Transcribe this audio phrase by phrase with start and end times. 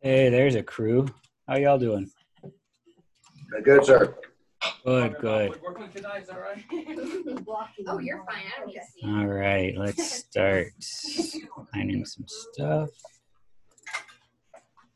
[0.00, 1.08] Hey, there's a crew.
[1.48, 2.08] How y'all doing?
[3.64, 4.14] Good, sir.
[4.84, 5.60] Good, good.
[5.60, 6.64] Working tonight, is that right?
[7.88, 8.44] Oh, you're fine.
[8.46, 9.18] I don't need to see you.
[9.18, 10.68] All right, let's start
[11.72, 12.90] finding some stuff.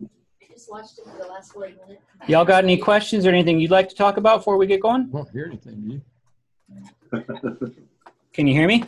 [0.01, 0.07] I
[0.53, 2.03] just watched it for the last forty minutes.
[2.29, 5.11] Y'all got any questions or anything you'd like to talk about before we get going?
[5.13, 6.01] I don't hear anything, do
[7.15, 7.75] you?
[8.33, 8.85] Can you hear me?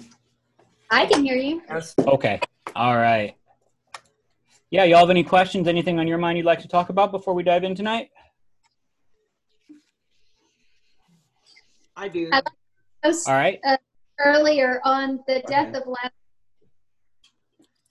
[0.90, 1.60] I can hear you.
[1.98, 2.38] Okay.
[2.76, 3.34] All right.
[4.74, 7.32] Yeah, y'all have any questions, anything on your mind you'd like to talk about before
[7.32, 8.10] we dive in tonight?
[11.96, 12.28] I do.
[12.32, 12.42] I-
[13.04, 13.60] Post All right.
[14.18, 16.10] earlier on the death of last.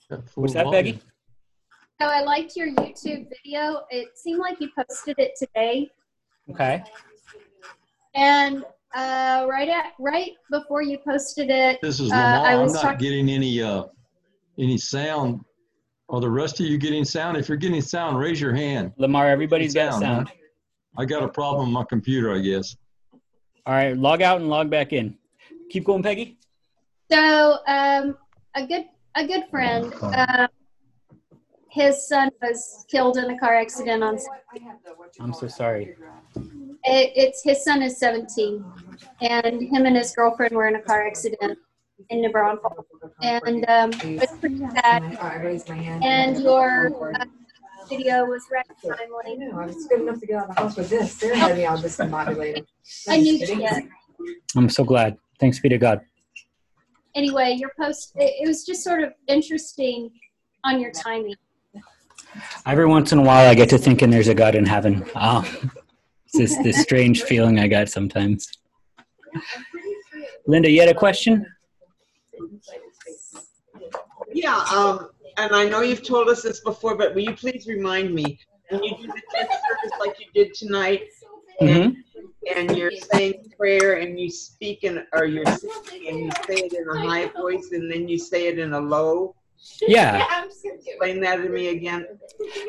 [0.09, 0.65] Got full What's that.
[0.71, 0.99] Peggy?
[2.01, 3.83] So I liked your YouTube video.
[3.89, 5.89] It seemed like you posted it today,
[6.51, 6.83] Okay.
[8.13, 12.45] and uh, right at right before you posted it, This is Uh, Lamar.
[12.45, 13.85] I I'm not talk- getting any, uh,
[14.57, 15.45] any sound.
[16.09, 17.37] Are the rest of you getting sound?
[17.37, 18.91] If you're getting sound, raise your hand.
[18.97, 20.15] Lamar, everybody's got Sound, huh?
[20.25, 20.31] sound.
[20.97, 22.75] I got a problem with my computer, I guess.
[23.65, 25.17] All right, log out and log back in.
[25.69, 26.37] Keep going, Peggy.
[27.09, 28.17] So, um,
[28.55, 30.47] a good a good friend, uh,
[31.69, 34.17] his son was killed in a car accident on.
[35.19, 35.95] I'm so sorry.
[36.83, 38.63] It, it's his son is 17,
[39.21, 41.57] and him and his girlfriend were in a car accident
[42.09, 42.85] in New Braunfels,
[43.21, 45.17] and um, it's pretty sad.
[45.21, 46.03] I raised my hand.
[46.03, 47.25] And your uh,
[47.89, 49.37] video was right I timely.
[49.37, 51.15] know, I was good enough to get out of the house with this.
[51.15, 52.65] They're had me all discombobulated.
[53.09, 53.89] I knew you.
[54.55, 55.17] I'm so glad.
[55.39, 56.01] Thanks be to God.
[57.15, 60.09] Anyway, your post it, it was just sort of interesting
[60.63, 61.35] on your timing.
[62.65, 65.05] Every once in a while, I get to thinking there's a God in heaven.
[65.15, 65.45] Um,
[66.25, 68.51] it's this, this strange feeling I got sometimes.
[70.47, 71.45] Linda, you had a question?
[74.33, 78.13] Yeah, um, and I know you've told us this before, but will you please remind
[78.13, 78.39] me
[78.69, 81.03] when you do the church service like you did tonight,
[81.59, 81.89] hmm
[82.53, 86.89] and you're saying prayer and you speak in, or you're and you say it in
[86.89, 89.33] a high voice and then you say it in a low?
[89.87, 90.45] Yeah.
[90.85, 92.05] Explain that to me again.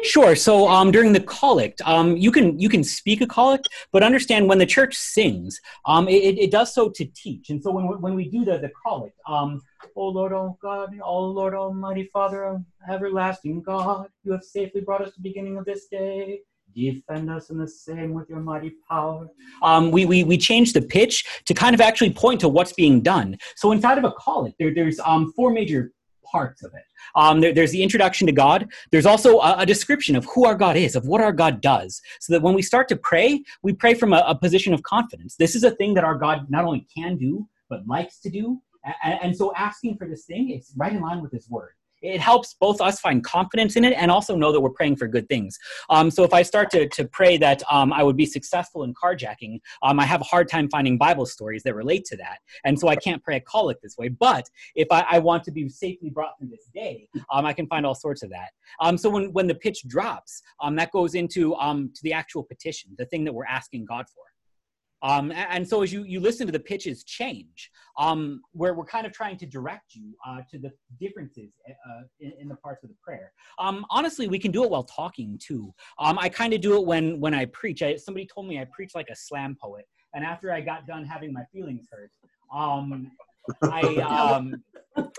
[0.03, 0.35] Sure.
[0.37, 4.49] So um, during the collect, um, you can you can speak a collect, but understand
[4.49, 7.51] when the church sings, um, it, it- it does so to teach.
[7.51, 9.61] And so when we, when we do the the collect, um,
[9.97, 15.09] oh Lord, oh God, oh Lord, Almighty Father, everlasting God, you have safely brought us
[15.11, 16.41] to the beginning of this day.
[16.75, 19.29] Defend us in the same with your mighty power.
[19.63, 23.01] Um, we, we, we change the pitch to kind of actually point to what's being
[23.01, 23.37] done.
[23.57, 25.93] So inside of a collect, there, there's um, four major
[26.31, 26.83] parts of it.
[27.15, 28.69] Um, there, there's the introduction to God.
[28.91, 32.01] There's also a, a description of who our God is, of what our God does,
[32.21, 35.37] so that when we start to pray, we pray from a, a position of confidence.
[35.37, 38.61] This is a thing that our God not only can do, but likes to do.
[39.03, 41.73] And, so asking for this thing, it's right in line with His Word.
[42.05, 45.09] It helps both us find confidence in it and also know that we're praying for
[45.09, 45.59] good things.
[45.89, 48.93] Um, so if I start to, to pray that um, I would be successful in
[48.95, 52.39] carjacking, um, I have a hard time finding Bible stories that relate to that.
[52.65, 54.09] And so I can't pray a collect this way.
[54.09, 57.67] But if I, I want to be safely brought through this day, um, I can
[57.67, 58.51] find all sorts of that.
[58.81, 62.91] Um, so when, when the pitch drops, um, that goes into to the actual petition,
[62.99, 64.34] the thing that we're asking God for.
[65.05, 68.87] Um, a- and, so as you, you listen to the pitches change, um, where we're
[68.87, 72.83] kind of trying to direct you uh, to the differences uh, in, in the parts
[72.83, 73.31] of the prayer.
[73.59, 75.75] Um, honestly, we can do it while talking too.
[75.99, 77.83] Um, I kind of do it when when I preach.
[77.83, 81.05] I, somebody told me I preach like a slam poet, and after I got done
[81.05, 82.11] having my feelings hurt,
[82.53, 83.11] um,
[83.71, 84.65] I, um,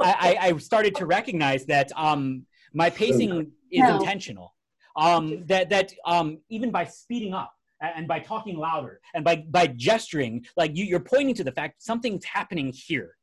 [0.02, 4.56] I, I I started to recognize that um, my pacing is intentional.
[4.96, 9.68] Um, that that um, even by speeding up and by talking louder and by by
[9.68, 13.16] gesturing, like you, you're pointing to the fact something's happening here.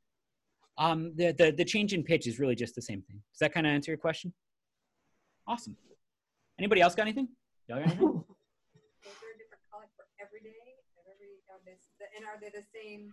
[0.78, 3.16] Um, the, the the change in pitch is really just the same thing.
[3.32, 4.32] Does that kind of answer your question?
[5.46, 5.76] Awesome.
[6.58, 7.28] Anybody else got anything?
[7.68, 8.08] Y'all got anything?
[9.04, 10.54] Is there a different collect for every day?
[11.10, 11.76] every,
[12.16, 13.12] And are they the same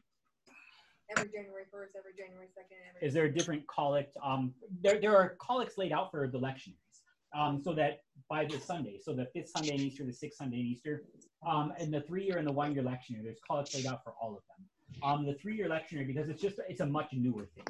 [1.16, 2.77] every January first, every January second?
[2.95, 4.16] every- is there a different collect?
[4.23, 6.88] Um, there, there are collects laid out for the lectionaries,
[7.34, 10.59] um, so that by the Sunday, so the fifth Sunday in Easter, the sixth Sunday
[10.59, 11.04] in Easter,
[11.48, 14.44] um, and the three-year and the one-year lectionary, there's collects laid out for all of
[14.50, 14.65] them.
[15.04, 17.65] Um, the three-year lectionary, because it's just it's a much newer thing.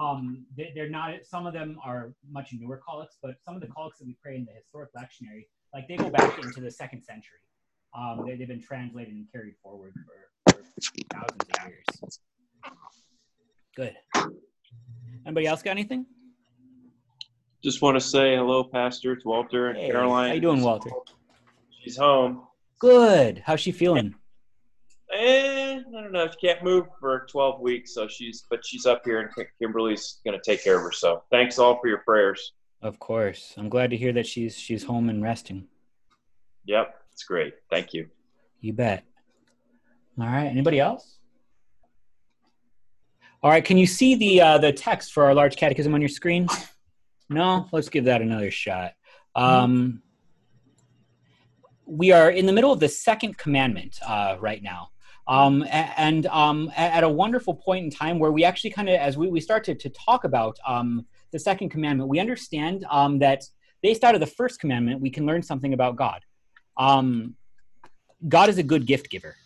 [0.00, 1.24] Um, they, they're not.
[1.24, 4.36] Some of them are much newer collects, but some of the collects that we pray
[4.36, 7.38] in the historic lectionary, like they go back into the second century.
[7.96, 10.62] Um, they, they've been translated and carried forward for, for
[11.12, 11.84] thousands of years.
[13.74, 13.96] Good.
[15.26, 16.06] Anybody else got anything?
[17.62, 20.28] Just want to say hello, Pastor, to Walter and Hey, Caroline.
[20.28, 20.90] how you doing, Walter?
[21.82, 22.42] She's home.
[22.78, 23.42] Good.
[23.44, 24.14] How's she feeling?
[25.12, 26.28] Eh, I don't know.
[26.30, 30.38] She can't move for 12 weeks, so she's but she's up here, and Kimberly's going
[30.38, 30.92] to take care of her.
[30.92, 32.52] So thanks all for your prayers.
[32.80, 33.52] Of course.
[33.58, 35.66] I'm glad to hear that she's she's home and resting.
[36.64, 37.54] Yep, it's great.
[37.70, 38.08] Thank you.
[38.60, 39.04] You bet.
[40.18, 40.46] All right.
[40.46, 41.18] Anybody else?
[43.42, 43.64] All right.
[43.64, 46.46] Can you see the uh, the text for our large catechism on your screen?
[47.30, 47.68] No.
[47.72, 48.92] Let's give that another shot.
[49.36, 50.02] Um,
[51.86, 54.90] we are in the middle of the second commandment uh, right now.
[55.28, 59.16] Um, and um, at a wonderful point in time where we actually kind of, as
[59.16, 63.44] we, we start to, to talk about um, the second commandment, we understand um, that
[63.80, 66.20] based out of the first commandment, we can learn something about God.
[66.76, 67.36] Um,
[68.28, 69.36] God is a good gift giver.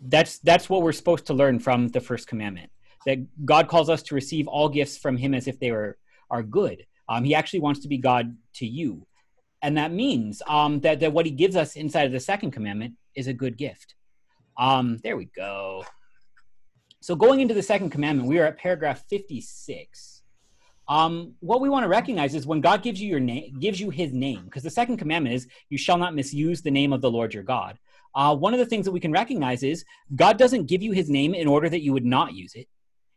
[0.00, 2.70] That's that's what we're supposed to learn from the first commandment.
[3.04, 5.98] That God calls us to receive all gifts from Him as if they were
[6.30, 6.86] are good.
[7.10, 9.04] Um, he actually wants to be God to you,
[9.62, 12.94] and that means um, that that what He gives us inside of the second commandment
[13.14, 13.96] is a good gift.
[14.56, 15.84] Um, there we go.
[17.00, 20.22] So going into the second commandment, we are at paragraph fifty-six.
[20.86, 23.90] Um, what we want to recognize is when God gives you your name, gives you
[23.90, 27.10] His name, because the second commandment is, "You shall not misuse the name of the
[27.10, 27.78] Lord your God."
[28.14, 29.84] Uh, one of the things that we can recognize is
[30.14, 32.68] God doesn't give you His name in order that you would not use it.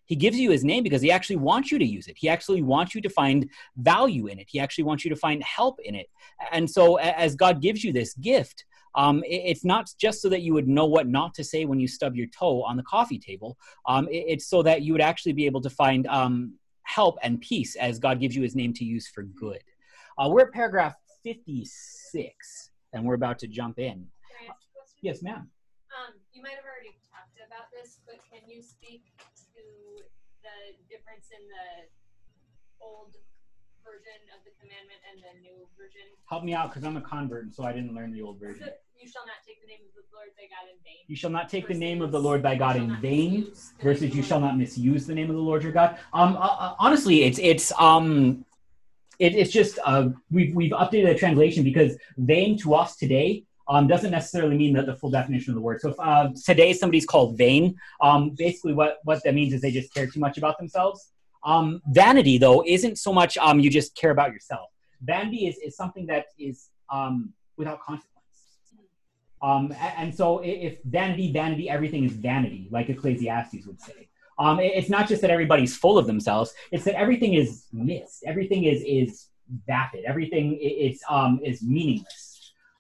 [0.06, 2.16] He gives you His name because He actually wants you to use it.
[2.18, 4.48] He actually wants you to find value in it.
[4.50, 6.08] He actually wants you to find help in it.
[6.52, 8.66] And so, as God gives you this gift,
[8.96, 11.88] um, it's not just so that you would know what not to say when you
[11.88, 13.58] stub your toe on the coffee table.
[13.88, 16.54] Um, it's so that you would actually be able to find um,
[16.84, 19.60] help and peace as God gives you his name to use for good.
[20.18, 23.94] Uh, we're at paragraph 56, and we're about to jump in.
[23.96, 25.00] Can I ask a question?
[25.02, 25.50] Yes, ma'am.
[25.90, 29.06] Um, you might have already talked about this, but can you speak
[29.54, 29.64] to
[30.42, 30.58] the
[30.90, 31.90] difference in the
[32.82, 33.14] old
[33.86, 36.06] version of the commandment and the new version?
[36.30, 38.68] Help me out because I'm a convert, and so I didn't learn the old version.
[39.00, 41.04] You shall not take the name of the Lord thy God in vain.
[41.08, 43.84] You shall not take the name of the Lord thy God in vain misuse the
[43.84, 46.00] name versus you shall not misuse the name of the Lord your God.
[46.14, 48.46] Um, uh, uh, honestly, it's it's um,
[49.20, 53.88] it, it's just uh, we've we've updated the translation because vain to us today um,
[53.88, 55.82] doesn't necessarily mean that the full definition of the word.
[55.82, 59.72] So if uh, today somebody's called vain, um, basically what what that means is they
[59.72, 61.10] just care too much about themselves.
[61.46, 64.70] Um, vanity though isn't so much um, you just care about yourself.
[65.02, 68.10] Vanity is is something that is um, without consequence.
[69.42, 74.08] Um, and so if vanity, vanity, everything is vanity, like Ecclesiastes would say.
[74.40, 78.64] It- it's not just that everybody's full of themselves; it's that everything is missed, Everything
[78.64, 79.28] is is
[79.68, 80.04] vapid.
[80.06, 82.33] Everything is um, is meaningless.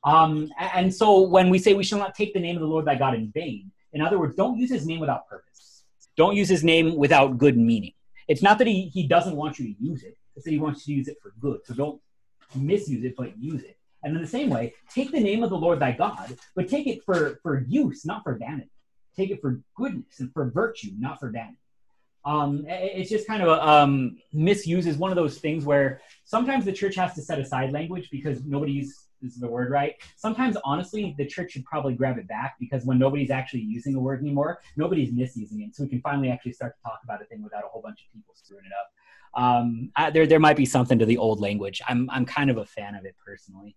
[0.03, 2.85] Um, and so when we say we shall not take the name of the Lord
[2.85, 5.83] thy God in vain, in other words, don't use his name without purpose.
[6.17, 7.93] Don't use his name without good meaning.
[8.27, 10.87] It's not that he, he doesn't want you to use it; it's that he wants
[10.87, 11.59] you to use it for good.
[11.65, 12.01] So don't
[12.55, 13.77] misuse it, but use it.
[14.03, 16.87] And in the same way, take the name of the Lord thy God, but take
[16.87, 18.69] it for, for use, not for vanity.
[19.15, 21.57] Take it for goodness and for virtue, not for vanity.
[22.25, 26.63] Um, it's just kind of a, um, misuse is one of those things where sometimes
[26.65, 28.79] the church has to set aside language because nobody
[29.23, 29.95] uses the word right.
[30.15, 33.99] Sometimes, honestly, the church should probably grab it back because when nobody's actually using the
[33.99, 35.75] word anymore, nobody's misusing it.
[35.75, 38.01] So we can finally actually start to talk about a thing without a whole bunch
[38.01, 39.41] of people screwing it up.
[39.41, 41.81] Um, I, there, there might be something to the old language.
[41.87, 43.75] I'm, I'm kind of a fan of it personally.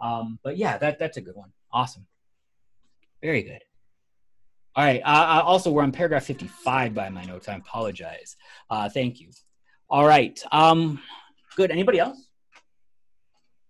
[0.00, 1.52] Um, but yeah, that that's a good one.
[1.72, 2.06] Awesome.
[3.22, 3.62] Very good.
[4.76, 5.00] All right.
[5.04, 7.48] Uh, uh, also, we're on paragraph 55 by my notes.
[7.48, 8.36] I apologize.
[8.68, 9.30] Uh, thank you.
[9.88, 10.42] All right.
[10.50, 11.00] Um,
[11.56, 11.70] good.
[11.70, 12.28] Anybody else?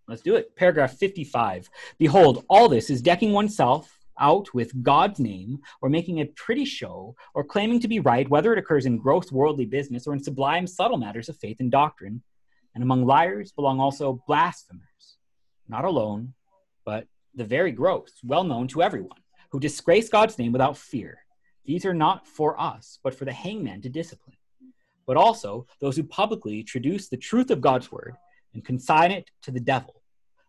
[0.06, 0.54] Let's do it.
[0.54, 1.70] Paragraph 55.
[1.98, 7.16] Behold, all this is decking oneself out with God's name, or making a pretty show,
[7.34, 10.66] or claiming to be right, whether it occurs in gross worldly business or in sublime,
[10.66, 12.22] subtle matters of faith and doctrine.
[12.74, 15.16] And among liars belong also blasphemers,
[15.68, 16.34] not alone,
[16.84, 19.18] but the very gross, well known to everyone,
[19.50, 21.18] who disgrace God's name without fear.
[21.64, 24.36] These are not for us, but for the hangman to discipline.
[25.06, 28.16] But also those who publicly traduce the truth of God's word
[28.54, 30.02] and consign it to the devil.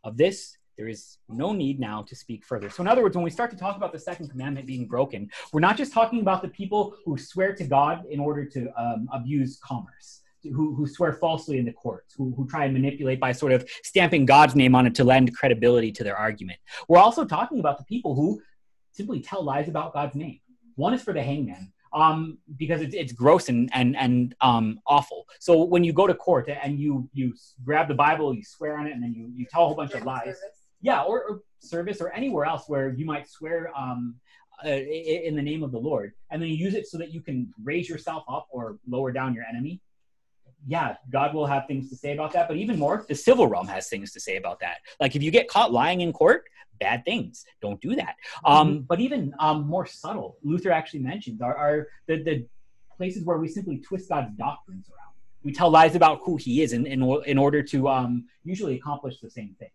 [0.04, 2.70] Of this, there is no need now to speak further.
[2.70, 5.30] So, in other words, when we start to talk about the second commandment being broken,
[5.52, 9.10] we're not just talking about the people who swear to God in order to um,
[9.12, 13.32] abuse commerce, who, who swear falsely in the courts, who, who try and manipulate by
[13.32, 16.60] sort of stamping God's name on it to lend credibility to their argument.
[16.88, 18.42] We're also talking about the people who
[18.92, 20.40] simply tell lies about God's name.
[20.76, 25.25] One is for the hangman, um, because it's, it's gross and and and um, awful.
[25.40, 27.34] So when you go to court and you you
[27.64, 29.94] grab the Bible, you swear on it, and then you you tell a whole bunch
[29.94, 30.36] of lies.
[30.82, 34.16] Yeah, or, or service or anywhere else where you might swear um,
[34.64, 37.22] uh, in the name of the Lord, and then you use it so that you
[37.22, 39.82] can raise yourself up or lower down your enemy.
[40.67, 43.67] Yeah, God will have things to say about that, but even more, the civil realm
[43.67, 44.77] has things to say about that.
[45.00, 46.45] Like if you get caught lying in court,
[46.79, 47.45] bad things.
[47.62, 48.15] Don't do that.
[48.43, 52.48] Um, but even um, more subtle, Luther actually mentions are, are the, the
[52.98, 55.13] places where we simply twist God's doctrines around.
[55.43, 59.19] We tell lies about who he is in, in, in order to um, usually accomplish
[59.19, 59.69] the same thing.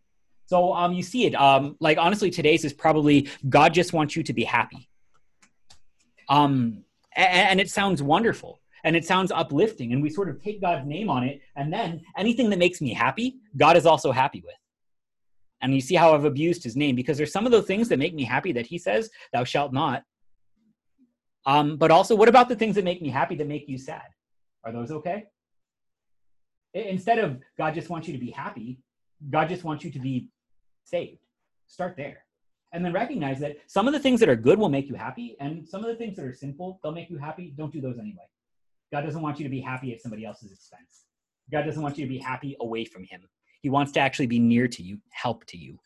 [0.46, 1.34] So um, you see it.
[1.34, 4.88] Um, like honestly, today's is probably God just wants you to be happy.
[6.28, 10.60] Um, and, and it sounds wonderful and it sounds uplifting, and we sort of take
[10.60, 14.42] God's name on it, and then anything that makes me happy, God is also happy
[14.44, 14.54] with.
[15.62, 17.98] And you see how I've abused his name because there's some of the things that
[17.98, 20.04] make me happy that he says, "Thou shalt not."
[21.46, 24.08] Um, but also, what about the things that make me happy that make you sad?
[24.64, 25.26] Are those okay?
[26.74, 28.78] Instead of God just wants you to be happy,
[29.28, 30.28] God just wants you to be
[30.84, 31.20] saved.
[31.66, 32.24] Start there.
[32.72, 35.36] And then recognize that some of the things that are good will make you happy,
[35.40, 37.52] and some of the things that are sinful, they'll make you happy.
[37.56, 38.28] Don't do those anyway.
[38.92, 41.04] God doesn't want you to be happy at somebody else's expense.
[41.50, 43.22] God doesn't want you to be happy away from Him.
[43.62, 45.78] He wants to actually be near to you, help to you.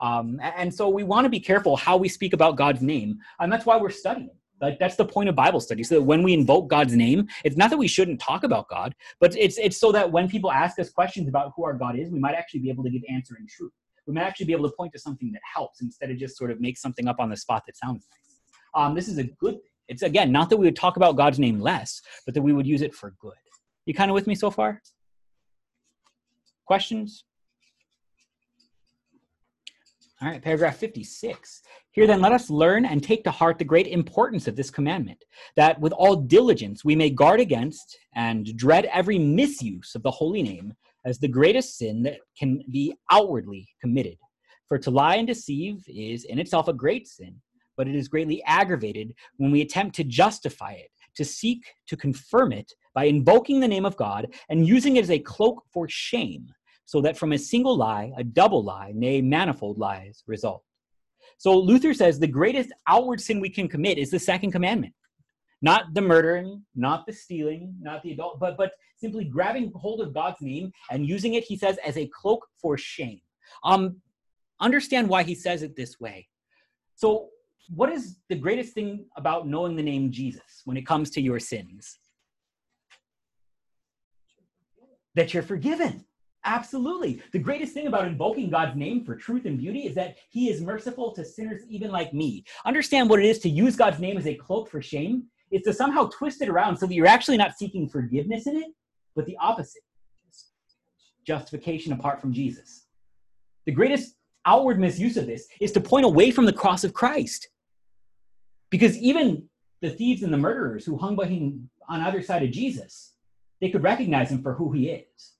[0.00, 3.52] Um, and so we want to be careful how we speak about God's name, and
[3.52, 4.30] that's why we're studying.
[4.60, 7.56] Like that's the point of Bible study, so that when we invoke God's name, it's
[7.56, 10.78] not that we shouldn't talk about God, but it's it's so that when people ask
[10.78, 13.36] us questions about who our God is, we might actually be able to give answer
[13.38, 13.72] in truth.
[14.06, 16.50] We might actually be able to point to something that helps instead of just sort
[16.50, 18.40] of make something up on the spot that sounds nice.
[18.74, 19.69] Um, this is a good thing.
[19.90, 22.66] It's again not that we would talk about God's name less, but that we would
[22.66, 23.34] use it for good.
[23.86, 24.80] You kind of with me so far?
[26.64, 27.24] Questions?
[30.22, 31.62] All right, paragraph 56.
[31.90, 35.24] Here then, let us learn and take to heart the great importance of this commandment,
[35.56, 40.42] that with all diligence we may guard against and dread every misuse of the holy
[40.42, 40.72] name
[41.04, 44.18] as the greatest sin that can be outwardly committed.
[44.68, 47.40] For to lie and deceive is in itself a great sin,
[47.80, 52.52] but it is greatly aggravated when we attempt to justify it, to seek to confirm
[52.52, 56.46] it by invoking the name of God and using it as a cloak for shame
[56.84, 60.62] so that from a single lie, a double lie, nay, manifold lies result.
[61.38, 64.92] So Luther says the greatest outward sin we can commit is the second commandment.
[65.62, 70.12] Not the murdering, not the stealing, not the adult, but, but simply grabbing hold of
[70.12, 73.22] God's name and using it, he says, as a cloak for shame.
[73.64, 74.02] Um,
[74.60, 76.28] understand why he says it this way.
[77.00, 77.30] So,
[77.74, 81.38] what is the greatest thing about knowing the name Jesus when it comes to your
[81.38, 81.98] sins?
[85.14, 86.04] That you're forgiven.
[86.44, 87.22] Absolutely.
[87.32, 90.60] The greatest thing about invoking God's name for truth and beauty is that He is
[90.60, 92.44] merciful to sinners even like me.
[92.64, 95.24] Understand what it is to use God's name as a cloak for shame?
[95.50, 98.68] It's to somehow twist it around so that you're actually not seeking forgiveness in it,
[99.14, 99.82] but the opposite
[101.26, 102.86] justification apart from Jesus.
[103.66, 104.14] The greatest
[104.46, 107.48] outward misuse of this is to point away from the cross of Christ.
[108.70, 109.48] Because even
[109.82, 113.14] the thieves and the murderers who hung by him on either side of Jesus,
[113.60, 115.34] they could recognize him for who he is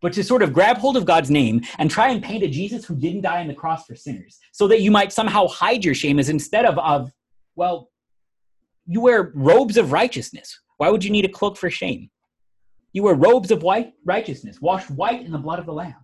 [0.00, 2.84] but to sort of grab hold of God's name and try and paint a Jesus
[2.84, 5.94] who didn't die on the cross for sinners, so that you might somehow hide your
[5.94, 7.12] shame is instead of, of
[7.56, 7.90] well,
[8.86, 10.60] you wear robes of righteousness.
[10.76, 12.10] Why would you need a cloak for shame?
[12.92, 15.94] You wear robes of white righteousness, washed white in the blood of the Lamb.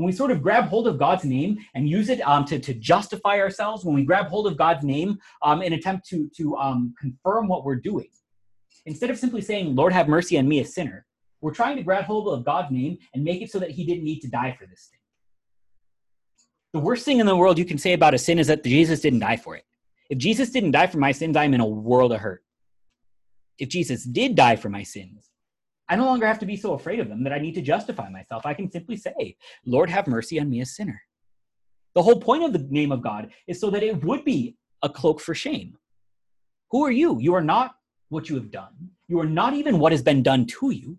[0.00, 2.72] When we sort of grab hold of God's name and use it um, to, to
[2.72, 6.94] justify ourselves, when we grab hold of God's name um, in attempt to, to um,
[6.98, 8.08] confirm what we're doing,
[8.86, 11.04] instead of simply saying, Lord, have mercy on me, a sinner,
[11.42, 14.04] we're trying to grab hold of God's name and make it so that he didn't
[14.04, 15.00] need to die for this thing.
[16.72, 19.00] The worst thing in the world you can say about a sin is that Jesus
[19.00, 19.66] didn't die for it.
[20.08, 22.42] If Jesus didn't die for my sins, I'm in a world of hurt.
[23.58, 25.29] If Jesus did die for my sins,
[25.90, 28.08] I no longer have to be so afraid of them that I need to justify
[28.08, 28.46] myself.
[28.46, 31.02] I can simply say, Lord, have mercy on me, a sinner.
[31.96, 34.88] The whole point of the name of God is so that it would be a
[34.88, 35.76] cloak for shame.
[36.70, 37.18] Who are you?
[37.18, 37.74] You are not
[38.08, 38.90] what you have done.
[39.08, 40.96] You are not even what has been done to you.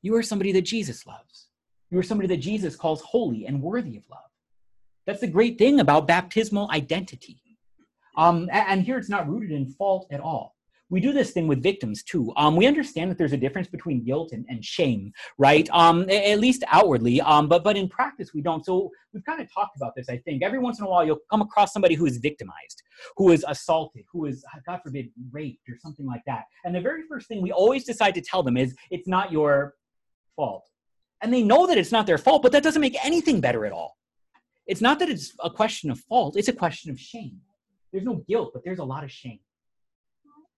[0.00, 1.48] You are somebody that Jesus loves.
[1.90, 4.20] You are somebody that Jesus calls holy and worthy of love.
[5.06, 7.42] That's the great thing about baptismal identity.
[8.16, 10.57] Um, and here it's not rooted in fault at all.
[10.90, 12.32] We do this thing with victims too.
[12.36, 15.68] Um, we understand that there's a difference between guilt and, and shame, right?
[15.70, 18.64] Um, at least outwardly, um, but but in practice we don't.
[18.64, 20.08] So we've kind of talked about this.
[20.08, 22.82] I think every once in a while you'll come across somebody who is victimized,
[23.16, 26.44] who is assaulted, who is God forbid raped or something like that.
[26.64, 29.74] And the very first thing we always decide to tell them is, "It's not your
[30.36, 30.64] fault,"
[31.20, 33.72] and they know that it's not their fault, but that doesn't make anything better at
[33.72, 33.98] all.
[34.66, 37.40] It's not that it's a question of fault; it's a question of shame.
[37.92, 39.40] There's no guilt, but there's a lot of shame.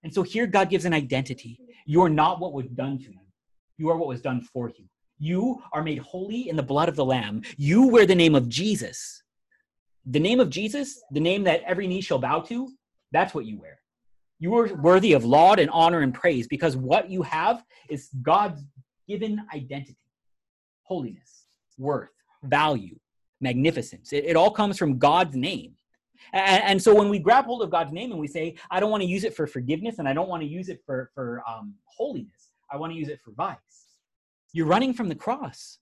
[0.02, 1.58] And so here God gives an identity.
[1.86, 3.20] You're not what was done to you.
[3.78, 4.84] You are what was done for you.
[5.18, 7.42] You are made holy in the blood of the Lamb.
[7.56, 9.22] You wear the name of Jesus.
[10.06, 12.68] The name of Jesus, the name that every knee shall bow to,
[13.12, 13.78] that's what you wear.
[14.38, 18.62] You are worthy of laud and honor and praise because what you have is God's
[19.06, 19.96] given identity
[20.90, 21.44] holiness,
[21.78, 22.10] worth,
[22.42, 22.98] value,
[23.40, 24.12] magnificence.
[24.12, 25.74] It, it all comes from God's name.
[26.32, 28.90] And, and, so when we grab hold of God's name and we say, I don't
[28.90, 31.42] want to use it for forgiveness and I don't want to use it for, for
[31.48, 33.56] um, holiness, I want to use it for vice.
[34.52, 35.78] You're running from the cross.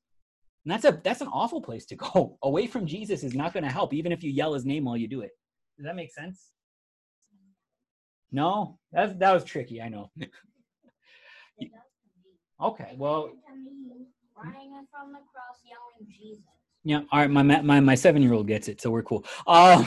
[0.64, 2.36] And that's a that's an awful place to go.
[2.42, 4.96] Away from Jesus is not going to help, even if you yell his name while
[4.96, 5.30] you do it.
[5.76, 6.50] Does that make sense?
[8.30, 9.80] No, that that was tricky.
[9.80, 10.10] I know.
[12.62, 13.30] okay, well,
[14.36, 16.57] Running from the cross, yelling Jesus.
[16.84, 17.02] Yeah.
[17.12, 19.24] All right, my my my seven year old gets it, so we're cool.
[19.46, 19.84] Uh,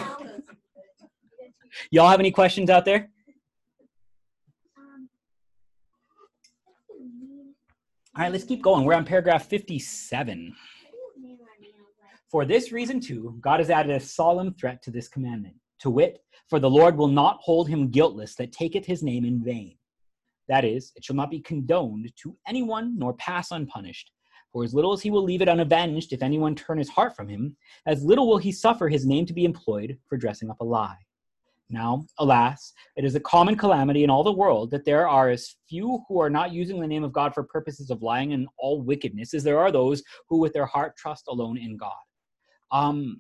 [1.91, 3.09] y'all have any questions out there?
[8.13, 8.85] All right, let's keep going.
[8.85, 10.53] We're on paragraph 57.
[12.29, 16.19] For this reason, too, God has added a solemn threat to this commandment, to wit,
[16.49, 19.77] for the Lord will not hold him guiltless that taketh his name in vain.
[20.49, 24.11] That is, it shall not be condoned to anyone nor pass unpunished.
[24.51, 27.29] For as little as he will leave it unavenged if anyone turn his heart from
[27.29, 27.55] him,
[27.85, 30.97] as little will he suffer his name to be employed for dressing up a lie.
[31.69, 35.55] Now, alas, it is a common calamity in all the world that there are as
[35.69, 38.81] few who are not using the name of God for purposes of lying and all
[38.81, 41.93] wickedness as there are those who with their heart trust alone in God.
[42.71, 43.17] Um,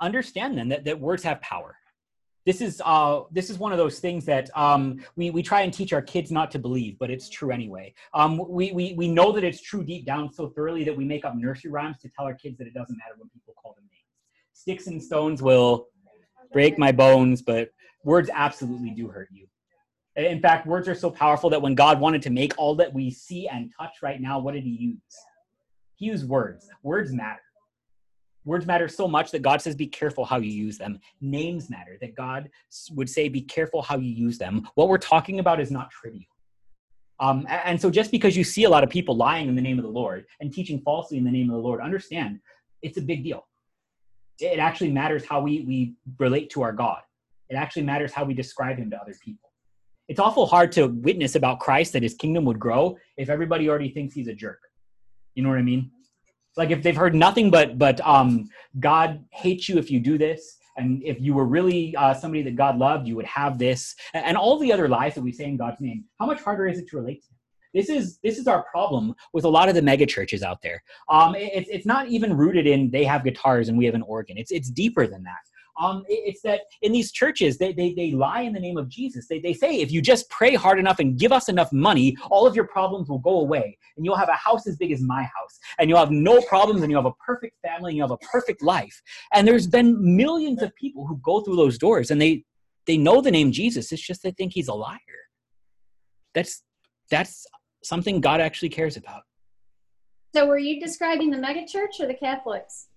[0.00, 1.76] understand then that, that words have power.
[2.46, 5.72] This is uh, this is one of those things that um, we, we try and
[5.72, 7.94] teach our kids not to believe, but it's true anyway.
[8.12, 11.24] Um, we, we, we know that it's true deep down so thoroughly that we make
[11.24, 13.84] up nursery rhymes to tell our kids that it doesn't matter when people call them
[13.90, 14.04] names.
[14.52, 15.88] Sticks and stones will
[16.52, 17.70] break my bones, but
[18.04, 19.46] words absolutely do hurt you.
[20.16, 23.10] In fact, words are so powerful that when God wanted to make all that we
[23.10, 24.98] see and touch right now, what did he use?
[25.96, 26.68] He used words.
[26.82, 27.40] Words matter.
[28.44, 30.98] Words matter so much that God says, be careful how you use them.
[31.20, 32.50] Names matter, that God
[32.92, 34.68] would say, be careful how you use them.
[34.74, 36.26] What we're talking about is not trivial.
[37.20, 39.78] Um, and so just because you see a lot of people lying in the name
[39.78, 42.40] of the Lord and teaching falsely in the name of the Lord, understand
[42.82, 43.46] it's a big deal
[44.40, 47.00] it actually matters how we, we relate to our God.
[47.48, 49.50] It actually matters how we describe him to other people.
[50.08, 53.90] It's awful hard to witness about Christ that his kingdom would grow if everybody already
[53.90, 54.60] thinks he's a jerk.
[55.34, 55.90] You know what I mean?
[56.56, 60.58] Like if they've heard nothing but but um, God hates you if you do this,
[60.76, 64.36] and if you were really uh, somebody that God loved, you would have this, and
[64.36, 66.04] all the other lies that we say in God's name.
[66.18, 67.28] How much harder is it to relate to?
[67.74, 70.82] This is this is our problem with a lot of the mega churches out there.
[71.08, 74.02] Um, it, it's it's not even rooted in they have guitars and we have an
[74.02, 74.38] organ.
[74.38, 75.44] It's it's deeper than that.
[75.80, 79.26] Um, it's that in these churches they, they they lie in the name of Jesus.
[79.28, 82.46] They they say if you just pray hard enough and give us enough money, all
[82.46, 85.22] of your problems will go away, and you'll have a house as big as my
[85.22, 88.18] house, and you'll have no problems, and you'll have a perfect family, and you'll have
[88.22, 89.00] a perfect life.
[89.32, 92.44] And there's been millions of people who go through those doors, and they
[92.86, 93.92] they know the name Jesus.
[93.92, 94.98] It's just they think he's a liar.
[96.34, 96.62] That's
[97.10, 97.46] that's
[97.82, 99.22] something God actually cares about.
[100.34, 102.88] So, were you describing the megachurch or the Catholics?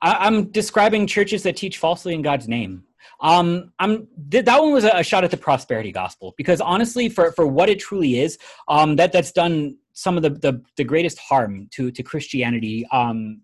[0.00, 2.84] I, am describing churches that teach falsely in God's name.
[3.20, 7.08] Um, I'm th- that one was a, a, shot at the prosperity gospel because honestly,
[7.08, 10.84] for for what it truly is, um, that that's done some of the the, the
[10.84, 12.86] greatest harm to to Christianity.
[12.92, 13.42] Um,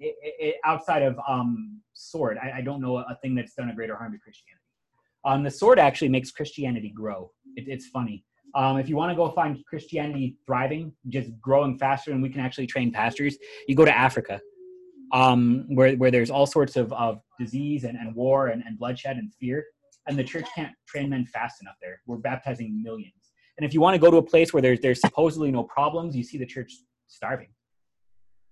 [0.00, 3.74] it, it, outside of um, sword, I, I, don't know a thing that's done a
[3.74, 4.62] greater harm to Christianity.
[5.24, 7.32] Um, the sword actually makes Christianity grow.
[7.56, 8.24] It, it's funny.
[8.54, 12.40] Um, if you want to go find Christianity thriving, just growing faster, and we can
[12.40, 14.40] actually train pastors, you go to Africa,
[15.12, 19.16] um, where, where there's all sorts of, of disease and, and war and, and bloodshed
[19.16, 19.64] and fear.
[20.06, 22.00] And the church can't train men fast enough there.
[22.06, 23.12] We're baptizing millions.
[23.58, 26.16] And if you want to go to a place where there's, there's supposedly no problems,
[26.16, 26.72] you see the church
[27.08, 27.48] starving.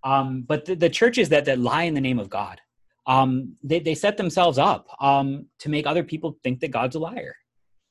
[0.05, 2.61] Um, but the, the churches that, that lie in the name of God,
[3.07, 6.99] um, they, they set themselves up um, to make other people think that God's a
[6.99, 7.35] liar.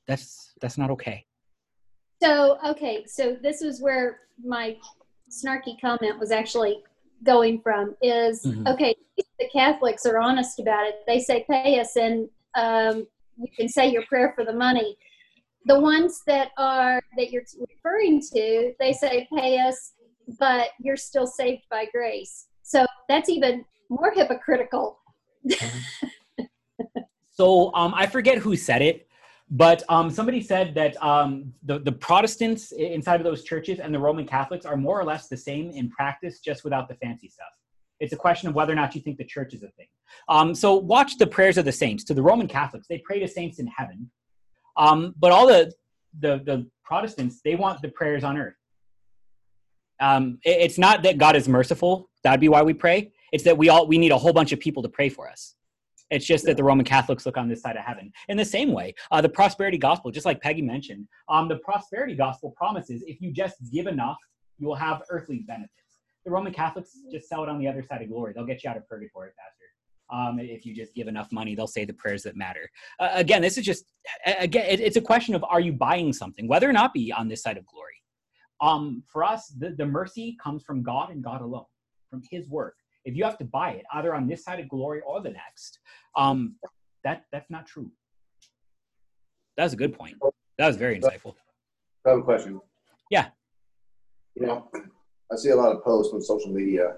[0.08, 1.26] That's, that's not okay.
[2.22, 4.78] So, okay, so this is where my
[5.30, 6.84] snarky comment was actually
[7.26, 8.68] going from is mm-hmm.
[8.68, 10.96] okay, the Catholics are honest about it.
[11.08, 13.08] They say, pay us and um,
[13.38, 14.98] you can say your prayer for the money.
[15.66, 19.94] The ones that are that you're referring to, they say, pay us,
[20.40, 22.48] but you're still saved by grace.
[22.62, 25.00] So that's even more hypocritical.
[27.32, 29.05] so um, I forget who said it,
[29.50, 34.00] but um, somebody said that um, the, the Protestants inside of those churches and the
[34.00, 37.48] Roman Catholics are more or less the same in practice, just without the fancy stuff.
[38.00, 39.88] It's a question of whether or not you think the church is a thing.
[40.28, 42.04] Um, so watch the prayers of the saints.
[42.06, 44.10] To the Roman Catholics, they pray to saints in heaven.
[44.78, 45.72] Um, but all the,
[46.20, 48.56] the, the Protestants, they want the prayers on earth.
[50.00, 52.10] Um, it, it's not that God is merciful.
[52.24, 53.12] That'd be why we pray.
[53.32, 55.55] It's that we all we need a whole bunch of people to pray for us.
[56.12, 58.12] It's just that the Roman Catholics look on this side of heaven.
[58.30, 62.16] In the same way, uh, the prosperity gospel, just like Peggy mentioned, um, the prosperity
[62.16, 64.18] gospel promises if you just give enough,
[64.58, 65.72] you will have earthly benefits.
[66.26, 68.34] The Roman Catholics just sell it on the other side of glory.
[68.36, 69.66] They'll get you out of purgatory faster.
[70.12, 72.70] Um, if you just give enough money, they'll say the prayers that matter.
[73.00, 73.86] Uh, again, this is just
[74.26, 77.28] again, it, it's a question of are you buying something, whether or not be on
[77.28, 77.94] this side of glory.
[78.62, 81.66] Um, for us, the, the mercy comes from God and God alone,
[82.10, 82.76] from His work.
[83.06, 85.80] If you have to buy it, either on this side of glory or the next,
[86.18, 86.56] um,
[87.04, 87.92] that that's not true.
[89.58, 90.16] That was a good point.
[90.58, 91.36] That was very insightful.
[92.06, 92.60] I have a question.
[93.12, 93.28] Yeah.
[94.36, 94.70] You know,
[95.32, 96.98] I see a lot of posts on social media.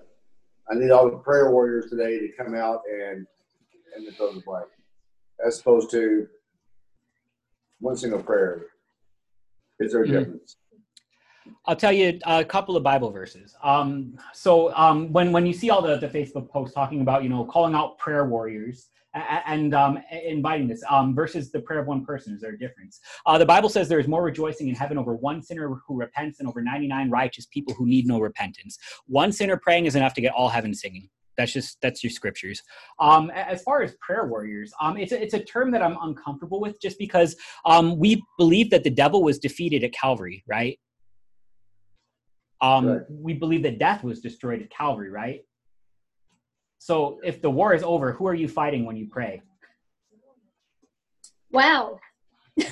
[0.72, 3.28] I need all the prayer warriors today to come out and
[3.96, 4.68] and the fill in the blank,
[5.46, 6.28] as opposed to
[7.80, 8.68] one single prayer.
[9.80, 10.12] Is there a Mhm.
[10.20, 10.58] difference?
[11.68, 13.54] I'll tell you a couple of Bible verses.
[13.62, 17.30] Um, so um, when when you see all the, the Facebook posts talking about you
[17.30, 21.80] know calling out prayer warriors a- a- and um, inviting this um, versus the prayer
[21.82, 23.02] of one person, is there a difference?
[23.26, 26.38] Uh, the Bible says there is more rejoicing in heaven over one sinner who repents
[26.38, 28.78] than over 99 righteous people who need no repentance.
[29.06, 31.10] One sinner praying is enough to get all heaven singing.
[31.38, 32.64] That's just that's your scriptures.
[33.00, 36.62] Um, as far as prayer warriors, um, it's a, it's a term that I'm uncomfortable
[36.62, 40.80] with, just because um, we believe that the devil was defeated at Calvary, right?
[42.62, 43.02] Um, Right.
[43.10, 45.46] We believe that death was destroyed at Calvary, right?
[46.80, 49.42] So if the war is over, who are you fighting when you pray?
[51.52, 52.00] Wow.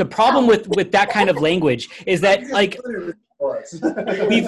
[0.00, 2.80] The problem with with that kind of language is that like
[4.30, 4.46] we've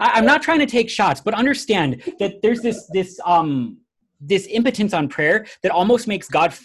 [0.00, 3.78] I, I'm not trying to take shots, but understand that there's this this um
[4.20, 6.64] this impotence on prayer that almost makes God f-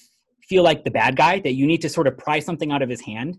[0.50, 2.90] feel like the bad guy that you need to sort of pry something out of
[2.90, 3.38] his hand.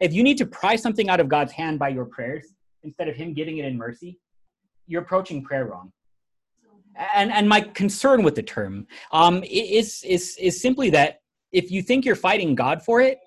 [0.00, 2.46] If you need to pry something out of God's hand by your prayers
[2.82, 4.18] instead of him giving it in mercy,
[4.86, 5.92] you're approaching prayer wrong.
[7.14, 11.20] And and my concern with the term um, is is is simply that
[11.52, 13.18] if you think you're fighting God for it,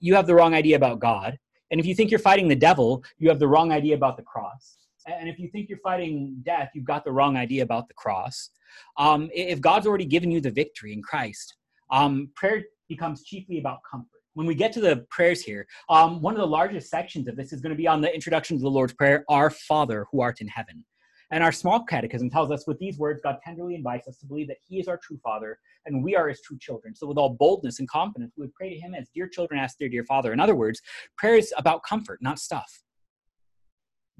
[0.00, 1.38] you have the wrong idea about God.
[1.70, 4.22] And if you think you're fighting the devil, you have the wrong idea about the
[4.22, 4.76] cross.
[5.06, 8.50] And if you think you're fighting death, you've got the wrong idea about the cross.
[8.98, 11.56] Um, if God's already given you the victory in Christ,
[11.90, 14.21] um, prayer becomes chiefly about comfort.
[14.34, 17.52] When we get to the prayers here, um, one of the largest sections of this
[17.52, 20.40] is going to be on the introduction to the Lord's Prayer, Our Father who art
[20.40, 20.84] in heaven.
[21.30, 24.48] And our small catechism tells us with these words, God tenderly invites us to believe
[24.48, 26.94] that He is our true Father and we are His true children.
[26.94, 29.78] So, with all boldness and confidence, we would pray to Him as dear children ask
[29.78, 30.32] their dear Father.
[30.32, 30.80] In other words,
[31.16, 32.82] prayer is about comfort, not stuff.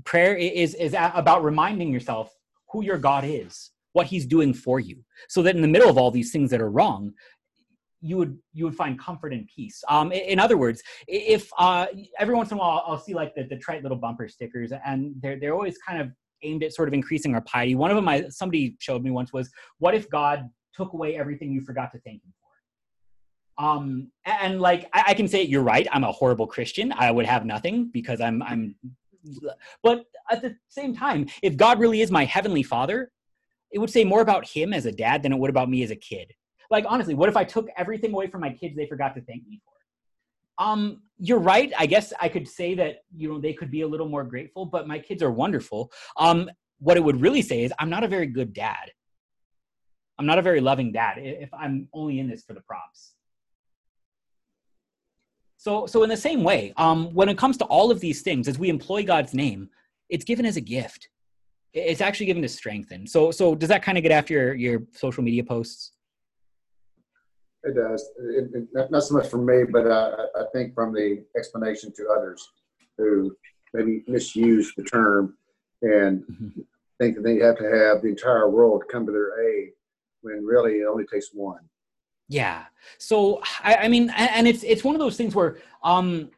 [0.04, 2.34] Prayer is, is about reminding yourself
[2.70, 5.98] who your God is, what He's doing for you, so that in the middle of
[5.98, 7.12] all these things that are wrong,
[8.02, 9.82] you would you would find comfort and peace.
[9.88, 11.86] Um, in other words, if uh,
[12.18, 15.14] every once in a while I'll see like the, the trite little bumper stickers, and
[15.22, 16.10] they're they're always kind of
[16.42, 17.76] aimed at sort of increasing our piety.
[17.76, 21.52] One of them I somebody showed me once was, "What if God took away everything
[21.52, 25.86] you forgot to thank Him for?" Um, and like I, I can say, you're right.
[25.92, 26.92] I'm a horrible Christian.
[26.92, 28.74] I would have nothing because I'm I'm.
[29.84, 33.12] But at the same time, if God really is my heavenly Father,
[33.70, 35.92] it would say more about Him as a dad than it would about me as
[35.92, 36.34] a kid
[36.72, 39.46] like honestly what if i took everything away from my kids they forgot to thank
[39.46, 39.72] me for?
[40.64, 41.72] Um you're right.
[41.78, 44.66] I guess i could say that you know they could be a little more grateful
[44.66, 45.92] but my kids are wonderful.
[46.16, 48.90] Um what it would really say is i'm not a very good dad.
[50.18, 53.14] I'm not a very loving dad if i'm only in this for the props.
[55.56, 58.48] So so in the same way um when it comes to all of these things
[58.48, 59.68] as we employ god's name
[60.12, 61.08] it's given as a gift.
[61.72, 63.06] It's actually given to strengthen.
[63.06, 65.92] So so does that kind of get after your your social media posts
[67.64, 68.10] It does.
[68.18, 71.92] It, it, not, not so much from me, but uh, I- think from the explanation
[71.96, 72.46] to others
[72.98, 73.34] who
[73.72, 75.36] maybe misuse the term
[75.82, 76.64] and Mhm.
[76.98, 79.70] think that they have to have the entire world come to their aid
[80.22, 81.60] when really it only takes one.
[82.28, 82.64] Yeah.
[82.98, 86.30] So I, I mean, a- and it's it's one of those things where um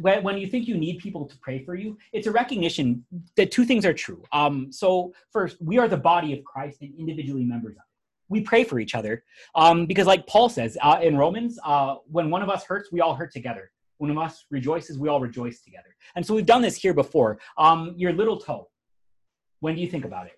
[0.00, 3.04] when, when you think you need people to pray for you, it's a recognition
[3.36, 4.22] that two things are true.
[4.32, 7.91] Um, so first, we are the body of Christ and individually members of it.
[8.32, 9.22] We pray for each other
[9.54, 13.02] um, because, like Paul says uh, in Romans, uh, when one of us hurts, we
[13.02, 13.70] all hurt together.
[13.98, 15.94] When one of us rejoices, we all rejoice together.
[16.16, 17.38] And so we've done this here before.
[17.58, 18.68] Um, your little toe.
[19.60, 20.32] When do you think about it?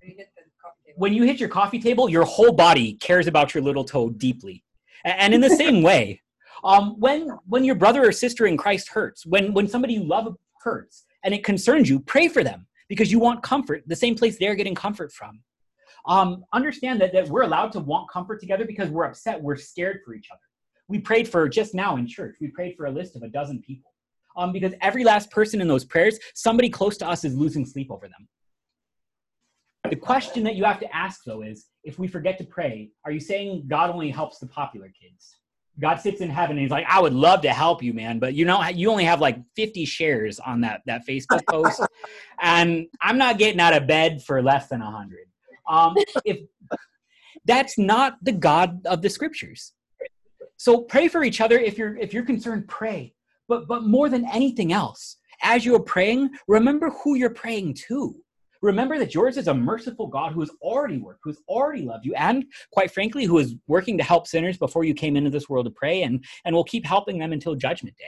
[0.00, 0.96] When you hit the coffee table.
[0.96, 4.64] when you hit your coffee table, your whole body cares about your little toe deeply.
[5.04, 6.22] And in the same way,
[6.64, 10.34] um, when when your brother or sister in Christ hurts, when when somebody you love
[10.62, 14.38] hurts, and it concerns you, pray for them because you want comfort, the same place
[14.38, 15.40] they're getting comfort from.
[16.06, 20.00] Um, understand that, that we're allowed to want comfort together because we're upset, we're scared
[20.04, 20.40] for each other.
[20.88, 23.62] We prayed for just now in church, we prayed for a list of a dozen
[23.62, 23.92] people.
[24.36, 27.90] Um, because every last person in those prayers, somebody close to us is losing sleep
[27.90, 28.28] over them.
[29.90, 33.12] The question that you have to ask, though, is if we forget to pray, are
[33.12, 35.36] you saying God only helps the popular kids?
[35.80, 38.34] God sits in heaven and he's like, I would love to help you, man, but
[38.34, 41.80] you know, you only have like 50 shares on that that Facebook post,
[42.40, 45.20] and I'm not getting out of bed for less than 100.
[45.68, 45.94] Um,
[46.24, 46.40] if
[47.44, 49.72] that's not the God of the scriptures.
[50.56, 53.14] So pray for each other if you're if you're concerned, pray.
[53.48, 58.14] But but more than anything else, as you're praying, remember who you're praying to.
[58.60, 62.06] Remember that yours is a merciful God who has already worked, who has already loved
[62.06, 65.48] you, and quite frankly, who is working to help sinners before you came into this
[65.48, 68.04] world to pray, and, and will keep helping them until judgment day.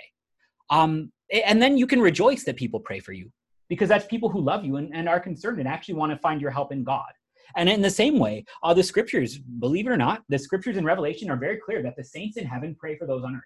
[0.71, 1.11] Um,
[1.45, 3.33] and then you can rejoice that people pray for you
[3.69, 6.41] because that's people who love you and, and are concerned and actually want to find
[6.41, 7.11] your help in God.
[7.57, 10.85] And in the same way, uh, the scriptures, believe it or not, the scriptures in
[10.85, 13.43] Revelation are very clear that the saints in heaven pray for those on earth.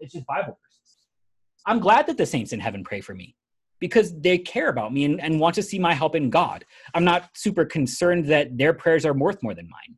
[0.00, 0.96] It's just Bible verses.
[1.66, 3.36] I'm glad that the saints in heaven pray for me
[3.80, 6.64] because they care about me and, and want to see my help in God.
[6.94, 9.96] I'm not super concerned that their prayers are worth more than mine.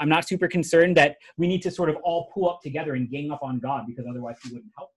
[0.00, 3.10] I'm not super concerned that we need to sort of all pull up together and
[3.10, 4.90] gang up on God because otherwise he wouldn't help.
[4.90, 4.94] Me.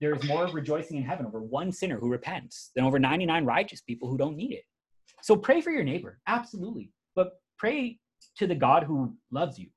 [0.00, 3.80] There is more rejoicing in heaven over one sinner who repents than over 99 righteous
[3.80, 4.64] people who don't need it.
[5.22, 6.90] So pray for your neighbor, absolutely.
[7.14, 7.98] But pray
[8.36, 9.68] to the God who loves you.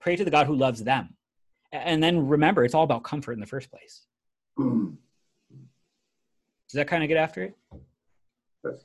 [0.00, 1.16] Pray to the God who loves them.
[1.72, 4.02] And then remember, it's all about comfort in the first place.
[4.58, 4.96] Does
[6.74, 7.54] that kind of get after it?
[8.64, 8.84] Yes.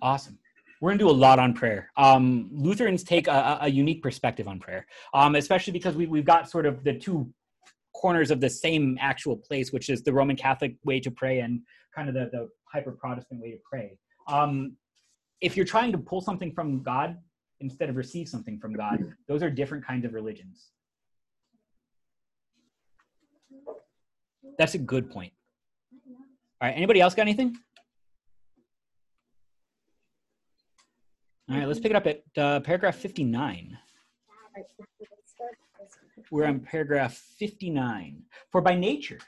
[0.00, 0.38] Awesome.
[0.80, 1.90] We're going to do a lot on prayer.
[1.96, 6.48] Um, Lutherans take a, a, unique perspective on prayer, um, especially because we, we've got
[6.48, 7.32] sort of the two
[7.94, 11.62] corners of the same actual place, which is the Roman Catholic way to pray and
[11.94, 13.98] kind of the, the hyper Protestant way to pray.
[14.28, 14.76] Um,
[15.40, 17.16] if you're trying to pull something from God
[17.60, 20.70] instead of receive something from God, those are different kinds of religions.
[24.58, 25.32] That's a good point.
[26.60, 26.74] All right.
[26.76, 27.56] Anybody else got anything?
[31.48, 31.68] All right.
[31.68, 33.78] Let's pick it up at uh, paragraph 59.
[36.30, 38.22] We're on paragraph 59.
[38.50, 39.20] For by nature,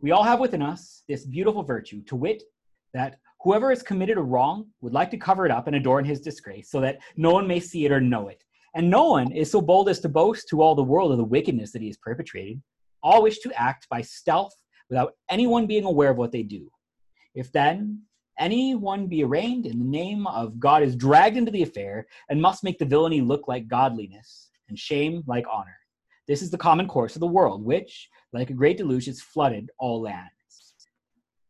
[0.00, 2.42] we all have within us this beautiful virtue, to wit,
[2.92, 6.20] that whoever has committed a wrong would like to cover it up and adorn his
[6.20, 8.42] disgrace, so that no one may see it or know it.
[8.74, 11.22] And no one is so bold as to boast to all the world of the
[11.22, 12.60] wickedness that he has perpetrated.
[13.04, 14.52] All wish to act by stealth
[14.90, 16.68] without anyone being aware of what they do.
[17.36, 18.02] If then
[18.36, 22.64] anyone be arraigned in the name of God is dragged into the affair and must
[22.64, 25.78] make the villainy look like godliness and shame like honor.
[26.26, 29.70] This is the common course of the world, which, like a great deluge, has flooded
[29.78, 30.32] all lands.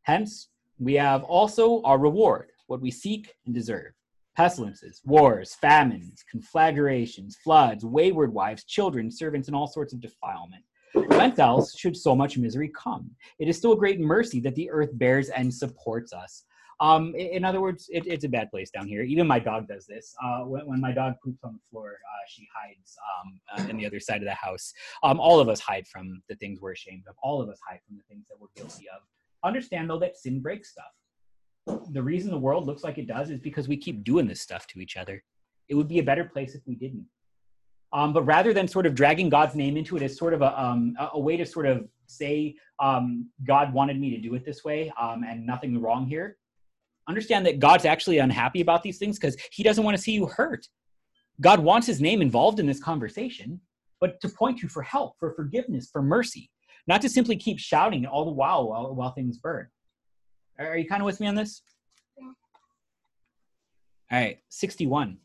[0.02, 3.92] Hence, we have also our reward, what we seek and deserve
[4.36, 10.62] pestilences, wars, famines, conflagrations, floods, wayward wives, children, servants, and all sorts of defilement
[11.04, 13.10] Whence else should so much misery come?
[13.38, 16.44] It is still a great mercy that the earth bears and supports us.
[16.78, 19.02] Um, in other words, it, it's a bad place down here.
[19.02, 20.14] Even my dog does this.
[20.22, 23.78] Uh, when, when, my dog poops on the floor, uh, she hides um, uh, in
[23.78, 24.74] the other side of the house.
[25.02, 27.14] Um, all of us hide from the things we're ashamed of.
[27.22, 29.02] All of us hide from the things that we're guilty of.
[29.44, 31.82] Understand, though, that sin breaks stuff.
[31.90, 34.66] The reason the world looks like it does is because we keep doing this stuff
[34.68, 35.22] to each other.
[35.68, 37.06] It would be a better place if we didn't.
[37.92, 40.60] Um, but rather than sort of dragging God's name into it as sort of a,
[40.60, 44.64] um, a way to sort of say, um, God wanted me to do it this
[44.64, 46.36] way um, and nothing wrong here,
[47.08, 50.26] understand that God's actually unhappy about these things because he doesn't want to see you
[50.26, 50.66] hurt.
[51.40, 53.60] God wants his name involved in this conversation,
[54.00, 56.50] but to point you for help, for forgiveness, for mercy,
[56.86, 59.68] not to simply keep shouting all the while while, while things burn.
[60.58, 61.62] Are you kind of with me on this?
[62.18, 62.32] Yeah.
[64.12, 65.18] All right, 61.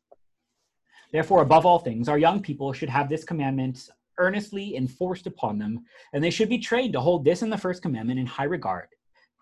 [1.11, 5.83] Therefore, above all things, our young people should have this commandment earnestly enforced upon them,
[6.13, 8.87] and they should be trained to hold this and the first commandment in high regard.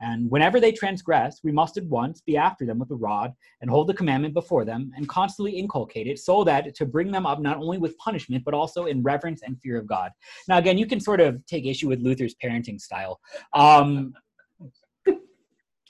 [0.02, 3.70] And whenever they transgress, we must at once be after them with a rod and
[3.70, 7.40] hold the commandment before them and constantly inculcate it so that to bring them up
[7.40, 10.12] not only with punishment, but also in reverence and fear of God.
[10.48, 13.20] Now, again, you can sort of take issue with Luther's parenting style.
[13.54, 14.14] Um,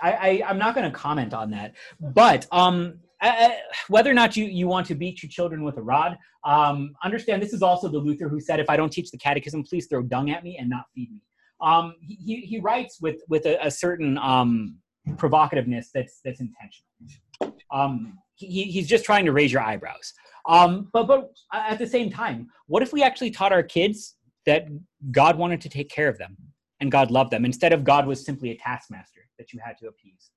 [0.02, 3.50] I, I, am not going to comment on that, but um, uh,
[3.90, 7.44] whether or not you, you want to beat your children with a rod, um, understand
[7.44, 10.02] this is also the Luther who said, if I don't teach the catechism, please throw
[10.02, 11.22] dung at me and not feed me.
[11.62, 14.78] Um, he, he writes with, with a, a certain um,
[15.12, 17.60] provocativeness that's, that's intentional.
[17.72, 20.14] Um, he, he's just trying to raise your eyebrows.
[20.48, 24.68] Um, but, but at the same time, what if we actually taught our kids that
[25.12, 26.38] God wanted to take care of them
[26.80, 29.88] and God loved them instead of God was simply a taskmaster that you had to
[29.88, 30.32] appease?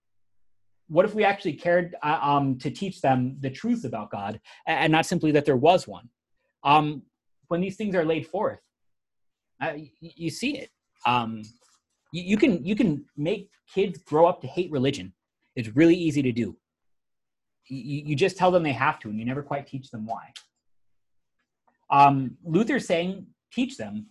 [0.93, 4.93] what if we actually cared uh, um, to teach them the truth about God and
[4.93, 6.09] not simply that there was one?
[6.65, 7.03] Um,
[7.49, 8.61] when these things are laid forth,
[9.63, 10.71] uh, you, you, see it.
[11.07, 11.43] Um,
[12.12, 15.12] you, you, can you can make kids grow up to hate religion.
[15.57, 16.57] It's really easy to do.
[17.69, 20.33] You, you just tell them they have to, and you never quite teach them why.
[21.91, 24.07] Um, Luther's saying, teach them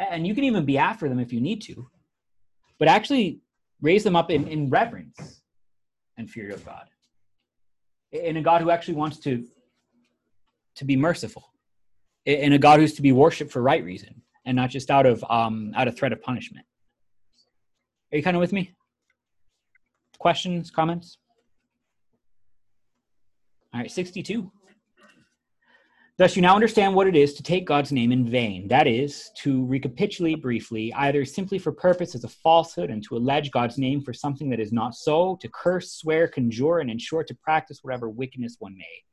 [0.00, 1.88] and you can even be after them if you need to,
[2.78, 3.40] but actually
[3.82, 5.42] raise them up in, in reverence
[6.16, 6.86] and fear of God,
[8.12, 9.44] in a God who actually wants to
[10.76, 11.52] to be merciful,
[12.24, 15.24] in a God who's to be worshipped for right reason and not just out of
[15.30, 16.66] um, out of threat of punishment.
[18.12, 18.74] Are you kind of with me?
[20.18, 21.18] Questions, comments?
[23.72, 24.50] All right, 62.
[26.18, 28.66] Thus, you now understand what it is to take God's name in vain.
[28.66, 33.52] That is, to recapitulate briefly, either simply for purpose as a falsehood and to allege
[33.52, 37.28] God's name for something that is not so, to curse, swear, conjure, and in short,
[37.28, 39.04] to practice whatever wickedness one may.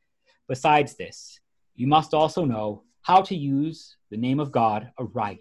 [0.50, 1.40] Besides this,
[1.76, 5.40] you must also know how to use the name of God aright.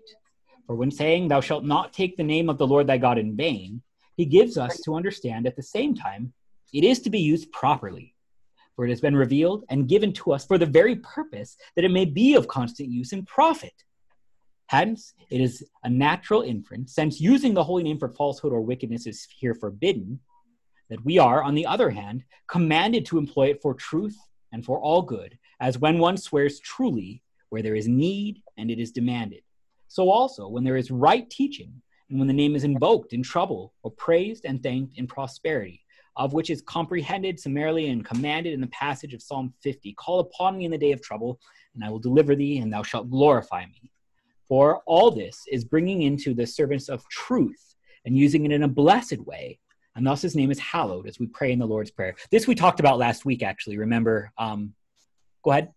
[0.67, 3.37] For when saying, Thou shalt not take the name of the Lord thy God in
[3.37, 3.83] vain,
[4.17, 6.33] he gives us to understand at the same time
[6.73, 8.15] it is to be used properly
[8.77, 11.91] for it has been revealed and given to us for the very purpose that it
[11.91, 13.73] may be of constant use and profit.
[14.67, 19.07] Hence, it is a natural inference, since using the holy name for falsehood or wickedness
[19.07, 20.21] is here forbidden,
[20.91, 24.17] that we are, on the other hand, commanded to employ it for truth
[24.53, 27.23] and for all good, as when one swears truly
[27.57, 29.41] where there is need and it is demanded.
[29.89, 31.73] So also, when there is right teaching,
[32.11, 35.83] and when the name is invoked in trouble or praised and thanked in prosperity
[36.19, 40.59] of which is comprehended summarily and commanded in the passage of Psalm 50 Call upon
[40.59, 41.41] me in the day of trouble,
[41.75, 43.91] and I will deliver thee, and thou shalt glorify me.
[44.47, 48.69] For all this is bringing into the servants of truth and using it in a
[48.69, 49.59] blessed way.
[49.95, 52.15] And thus his name is hallowed as we pray in the Lord's Prayer.
[52.31, 53.79] This we talked about last week, actually.
[53.79, 54.31] Remember?
[54.37, 54.75] Um,
[55.43, 55.73] go ahead.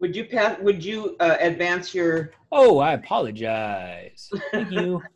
[0.00, 0.58] Would you pass?
[0.60, 2.32] Would you uh, advance your?
[2.52, 4.30] Oh, I apologize.
[4.50, 5.02] Thank you.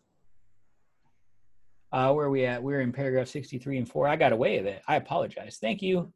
[1.91, 2.62] Uh, where are we at?
[2.62, 4.09] We're in paragraph 63 and 4.
[4.09, 4.83] I got away with it.
[4.87, 5.57] I apologize.
[5.59, 6.12] Thank you.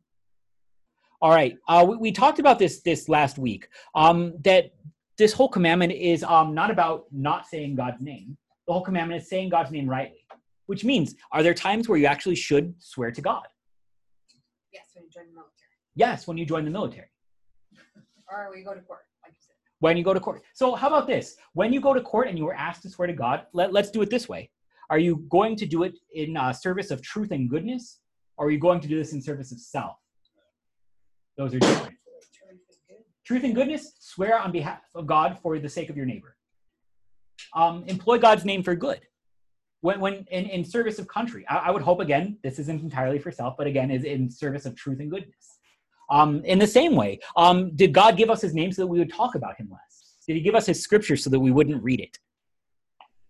[1.23, 1.57] All right.
[1.67, 3.69] Uh, we, we talked about this this last week.
[3.95, 4.73] Um, that
[5.17, 8.37] this whole commandment is um, not about not saying God's name.
[8.67, 10.27] The whole commandment is saying God's name rightly,
[10.67, 13.47] which means are there times where you actually should swear to God?
[14.73, 15.53] Yes, when you join the military.
[15.95, 17.12] Yes, when you join the military.
[18.33, 19.55] Or we go to court, like you said.
[19.81, 20.43] When you go to court.
[20.55, 21.37] So how about this?
[21.53, 23.91] When you go to court and you were asked to swear to God, let, let's
[23.91, 24.51] do it this way.
[24.91, 28.01] Are you going to do it in uh, service of truth and goodness?
[28.37, 29.97] Or are you going to do this in service of self?
[31.37, 31.97] Those are different.
[33.25, 36.37] Truth and goodness, swear on behalf of God for the sake of your neighbor.
[37.55, 39.01] Um, employ God's name for good.
[39.81, 43.19] When, when in, in service of country, I, I, would hope again, this isn't entirely
[43.19, 45.59] for self, but again, is in service of truth and goodness.
[46.13, 48.99] Um, in the same way, um, did God give us his name so that we
[48.99, 50.17] would talk about him less?
[50.27, 52.19] Did he give us his scripture so that we wouldn't read it?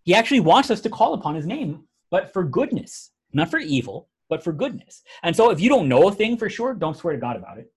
[0.02, 4.08] He actually wants us to call upon his name, but for goodness, not for evil,
[4.28, 5.04] but for goodness.
[5.22, 7.58] And so if you don't know a thing for sure, don't swear to God about
[7.58, 7.72] it.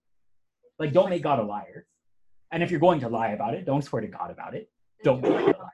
[0.79, 1.85] Like, don't make God a liar.
[2.51, 4.71] And if you're going to lie about it, don't swear to God about it.
[5.03, 5.71] Don't make a liar.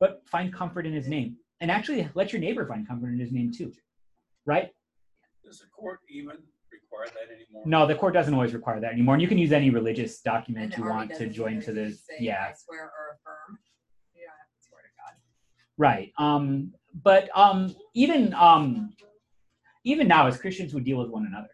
[0.00, 1.36] But find comfort in his name.
[1.60, 3.72] And actually, let your neighbor find comfort in his name too.
[4.46, 4.70] Right?
[5.44, 6.38] Does the court even
[6.94, 7.62] require that anymore?
[7.66, 9.14] No, the court doesn't always require that anymore.
[9.14, 11.96] And you can use any religious document you want to join to the.
[12.18, 12.46] Yeah.
[12.50, 13.58] I swear or affirm.
[14.14, 15.14] You don't have to swear to God.
[15.76, 16.12] Right.
[16.18, 18.94] Um, but um, even um,
[19.84, 21.48] even now, as Christians, we deal with one another.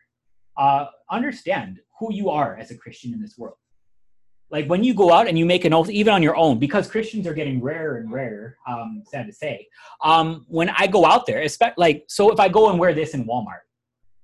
[0.57, 3.57] Uh, understand who you are as a Christian in this world.
[4.51, 6.91] Like when you go out and you make an oath, even on your own, because
[6.91, 8.57] Christians are getting rarer and rarer.
[8.67, 9.69] Um, sad to say.
[10.03, 13.15] Um, when I go out there, especially like so, if I go and wear this
[13.15, 13.61] in Walmart,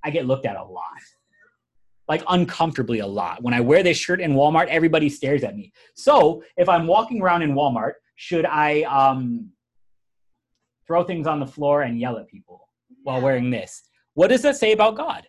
[0.06, 1.02] I get looked at a lot,
[2.08, 3.42] like uncomfortably a lot.
[3.42, 5.72] When I wear this shirt in Walmart, everybody stares at me.
[5.94, 9.50] So if I'm walking around in Walmart, should I um,
[10.86, 12.68] throw things on the floor and yell at people
[13.02, 13.82] while wearing this?
[14.14, 15.26] What does that say about God?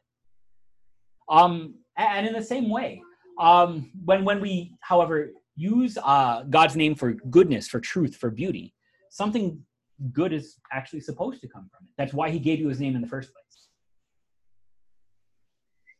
[1.28, 3.02] Um, and in the same way,
[3.40, 8.76] um, when when we, however, use uh, God's name for goodness, for truth, for beauty,
[9.10, 9.60] something
[10.14, 11.94] good is actually supposed to come from it.
[11.98, 13.47] That's why He gave you His name in the first place.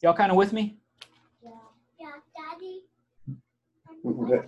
[0.02, 0.78] Y'all kind of with me?
[1.44, 1.50] Yeah,
[2.00, 2.82] yeah, Daddy.
[4.06, 4.48] Okay.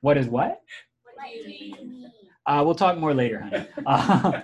[0.00, 0.62] What is what?
[1.02, 2.12] What do you mean?
[2.46, 3.66] Uh, we'll talk more later, honey.
[3.86, 4.42] Uh,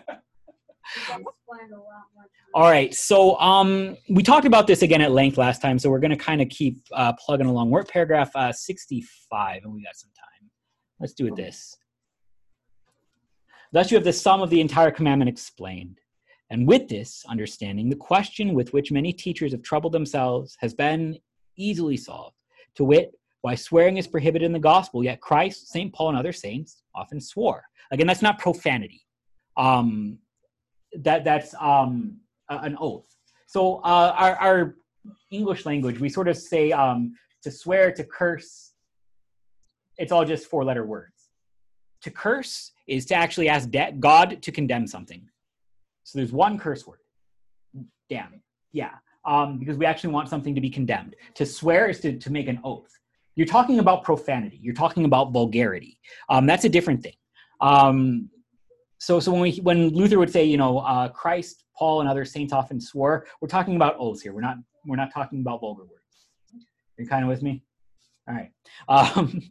[0.97, 2.31] You guys spend a lot more time.
[2.55, 2.95] all right.
[2.95, 6.17] So um, we talked about this again at length last time, so we're going to
[6.17, 7.69] kind of keep uh, plugging along.
[7.71, 10.49] We're at paragraph uh, 65, and we got some time.
[10.99, 11.77] Let's do it this.
[13.71, 15.99] Thus, you have the sum of the entire commandment explained.
[16.51, 21.19] And with this understanding, the question with which many teachers have troubled themselves has been
[21.57, 22.37] easily solved.
[22.77, 25.93] To wit, why swearing is prohibited in the gospel, yet Christ, St.
[25.93, 27.65] Paul, and other saints often swore.
[27.91, 29.07] Again, that's not profanity.
[29.57, 30.19] Um,
[31.01, 32.19] that that's um,
[32.49, 33.07] a- an oath.
[33.47, 34.77] So uh, our, our
[35.31, 38.73] English language, we sort of say um, to swear, to curse.
[39.99, 41.31] It's all just four-letter words.
[42.03, 45.29] To curse is to actually ask de- God to condemn something.
[46.09, 47.01] So there's one curse word.
[48.09, 48.41] Damn.
[48.73, 48.93] Yeah.
[49.27, 51.15] Um, because we actually want something to be condemned.
[51.35, 52.91] To swear is to, to make an oath.
[53.37, 54.59] You're talking about profanity.
[54.63, 56.01] You're talking about vulgarity.
[56.31, 57.13] Um, that's a different thing.
[57.61, 58.31] Um,
[58.97, 62.25] so, so when we when Luther would say, you know, uh, Christ, Paul, and other
[62.25, 64.33] saints often swore, we're talking about oaths here.
[64.33, 64.57] We're not
[64.87, 66.65] we're not talking about vulgar words.
[66.97, 67.63] You're kind of with me.
[68.27, 68.51] All right.
[68.89, 69.43] Um,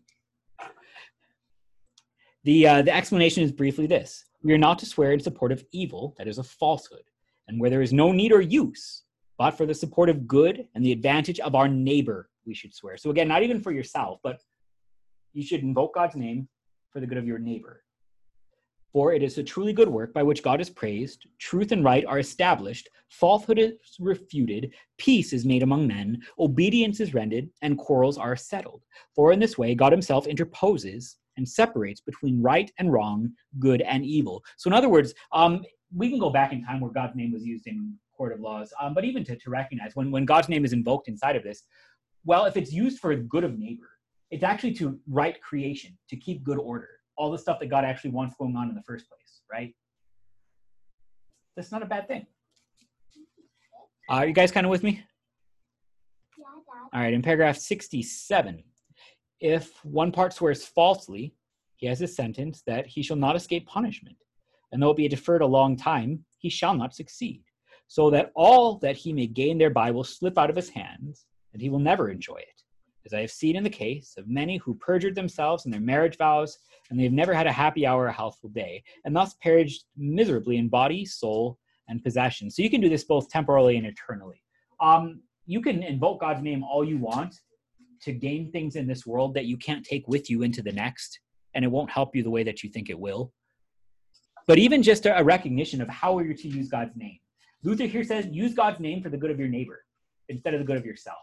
[2.45, 5.65] the uh, the explanation is briefly this: We are not to swear in support of
[5.73, 7.03] evil, that is a falsehood,
[7.49, 9.03] and where there is no need or use,
[9.37, 12.95] but for the support of good and the advantage of our neighbor, we should swear.
[12.95, 14.39] So again, not even for yourself, but
[15.33, 16.47] you should invoke God's name
[16.93, 17.83] for the good of your neighbor.
[18.93, 22.05] For it is a truly good work by which God is praised, truth and right
[22.05, 28.17] are established, falsehood is refuted, peace is made among men, obedience is rendered, and quarrels
[28.17, 28.85] are settled.
[29.13, 34.05] For in this way, God himself interposes and separates between right and wrong, good and
[34.05, 34.43] evil.
[34.57, 35.63] So, in other words, um,
[35.95, 38.73] we can go back in time where God's name was used in court of laws,
[38.81, 41.63] um, but even to, to recognize when, when God's name is invoked inside of this,
[42.25, 43.89] well, if it's used for the good of neighbor,
[44.31, 48.11] it's actually to right creation, to keep good order all the stuff that God actually
[48.11, 49.73] wants going on in the first place, right?
[51.55, 52.27] That's not a bad thing.
[54.09, 55.03] Are you guys kind of with me?
[56.37, 56.45] Yeah,
[56.93, 58.63] All right, in paragraph 67,
[59.39, 61.33] if one part swears falsely,
[61.75, 64.17] he has a sentence that he shall not escape punishment.
[64.71, 67.43] And though it be deferred a long time, he shall not succeed.
[67.87, 71.61] So that all that he may gain thereby will slip out of his hands, and
[71.61, 72.61] he will never enjoy it.
[73.05, 76.17] As I have seen in the case of many who perjured themselves in their marriage
[76.17, 76.57] vows
[76.89, 80.57] and they've never had a happy hour or a healthful day, and thus perished miserably
[80.57, 81.57] in body, soul,
[81.87, 82.49] and possession.
[82.49, 84.41] So you can do this both temporally and eternally.
[84.81, 87.39] Um, you can invoke God's name all you want
[88.01, 91.19] to gain things in this world that you can't take with you into the next,
[91.53, 93.31] and it won't help you the way that you think it will.
[94.47, 97.19] But even just a, recognition of how are you're to use God's name.
[97.63, 99.83] Luther here says, use God's name for the good of your neighbor
[100.29, 101.17] instead of the good of yourself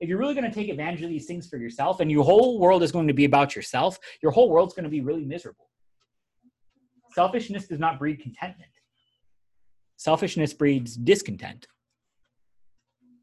[0.00, 2.58] if you're really going to take advantage of these things for yourself and your whole
[2.58, 5.70] world is going to be about yourself, your whole world's going to be really miserable.
[7.14, 8.70] Selfishness does not breed contentment.
[9.96, 11.66] Selfishness breeds discontent.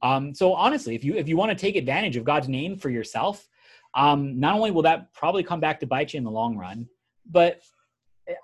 [0.04, 2.90] Um, so honestly, if you if you want to take advantage of God's name for
[2.90, 3.48] yourself,
[3.96, 6.88] um, not only will that probably come back to bite you in the long run,
[7.32, 7.62] but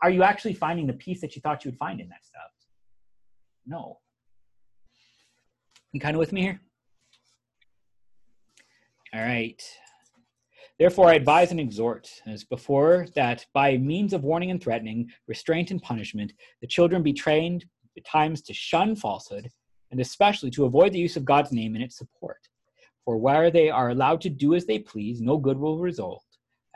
[0.02, 2.52] are you actually finding the peace that you thought you would find in that stuff?
[3.66, 4.00] No.
[5.92, 6.62] You kind of with me here?
[9.14, 9.62] All right.
[10.78, 15.72] Therefore, I advise and exhort, as before, that by means of warning and threatening, restraint
[15.72, 16.32] and punishment,
[16.62, 17.66] the children be trained
[17.98, 19.50] at times to shun falsehood,
[19.92, 22.48] and especially to avoid the use of God's name in its support.
[23.06, 26.24] For where they are allowed to do as they please, no good will result,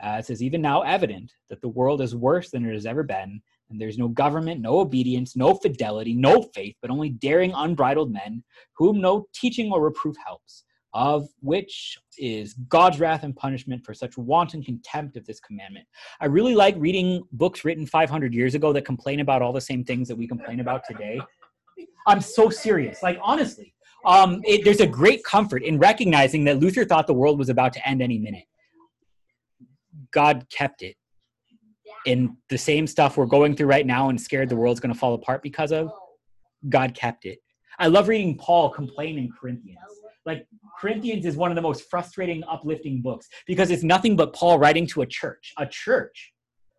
[0.00, 3.40] as is even now evident that the world is worse than it has ever been,
[3.70, 8.42] and there's no government, no obedience, no fidelity, no faith, but only daring, unbridled men,
[8.76, 14.16] whom no teaching or reproof helps of which is God's wrath and punishment for such
[14.16, 15.86] wanton contempt of this commandment.
[16.20, 19.84] I really like reading books written 500 years ago that complain about all the same
[19.84, 21.20] things that we complain about today.
[22.06, 23.02] I'm so serious.
[23.02, 23.74] Like, honestly,
[24.04, 27.72] um, it, there's a great comfort in recognizing that Luther thought the world was about
[27.74, 28.44] to end any minute.
[30.10, 30.96] God kept it.
[32.06, 34.98] In the same stuff we're going through right now and scared the world's going to
[34.98, 35.90] fall apart because of,
[36.68, 37.38] God kept it.
[37.78, 39.78] I love reading Paul complain in Corinthians
[40.26, 40.46] like
[40.80, 44.86] Corinthians is one of the most frustrating, uplifting books because it's nothing but Paul writing
[44.88, 46.32] to a church, a church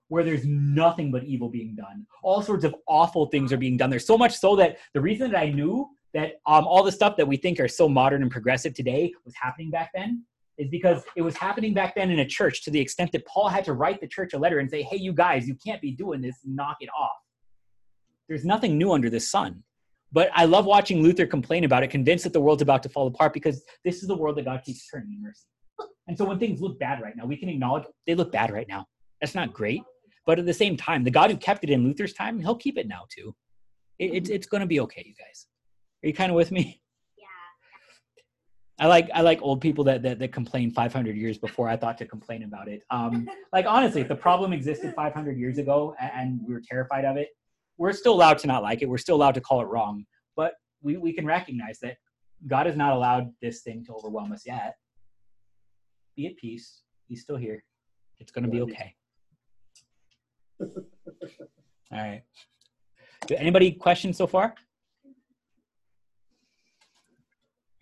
[0.09, 2.05] where there's nothing but evil being done.
[2.23, 3.99] All sorts of awful things are being done there.
[3.99, 7.27] So much so that the reason that I knew that um, all the stuff that
[7.27, 10.23] we think are so modern and progressive today was happening back then
[10.57, 13.49] is because it was happening back then in a church to the extent that Paul
[13.49, 15.91] had to write the church a letter and say, hey, you guys, you can't be
[15.91, 17.11] doing this, knock it off.
[18.29, 19.63] There's nothing new under the sun.
[20.13, 23.07] But I love watching Luther complain about it, convinced that the world's about to fall
[23.07, 25.47] apart because this is the world that God keeps turning in mercy.
[26.07, 28.67] And so when things look bad right now, we can acknowledge they look bad right
[28.67, 28.85] now.
[29.19, 29.83] That's not great.
[30.26, 32.78] But at the same time, the God who kept it in Luther's time, he'll keep
[32.78, 33.36] it now too.
[33.99, 35.47] It, it's it's going to be okay, you guys.
[36.03, 36.82] Are you kind of with me?
[37.17, 37.26] Yeah.
[38.86, 41.97] I like I like old people that, that that complain 500 years before I thought
[41.99, 42.84] to complain about it.
[42.89, 47.17] Um, like honestly, if the problem existed 500 years ago and we were terrified of
[47.17, 47.30] it,
[47.78, 48.89] we're still allowed to not like it.
[48.89, 50.05] We're still allowed to call it wrong,
[50.36, 51.97] but we, we can recognize that
[52.47, 54.76] God has not allowed this thing to overwhelm us yet.
[56.15, 56.84] Be at peace.
[57.07, 57.63] He's still here.
[58.19, 58.95] It's going to be okay.
[60.59, 60.69] All
[61.91, 62.23] right.
[63.29, 64.53] Anybody questions so far?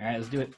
[0.01, 0.53] All right, let's do it.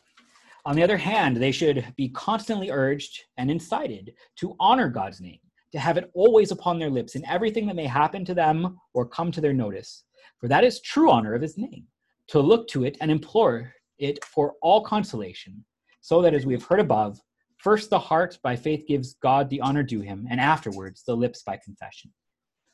[0.66, 5.40] On the other hand, they should be constantly urged and incited to honor God's name
[5.72, 9.06] to have it always upon their lips in everything that may happen to them or
[9.06, 10.06] come to their notice.
[10.40, 11.86] For that is true honor of his name,
[12.30, 15.64] to look to it and implore it for all consolation,
[16.02, 17.20] so that as we have heard above,
[17.66, 21.42] first the heart by faith gives God the honor due him, and afterwards the lips
[21.42, 22.14] by confession.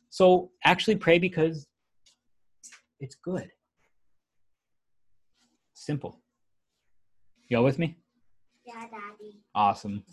[0.09, 1.65] So actually pray because
[2.99, 3.49] it's good.
[5.73, 6.19] Simple.
[7.47, 7.95] Y'all with me?
[8.65, 9.39] Yeah, Daddy.
[9.55, 10.03] Awesome.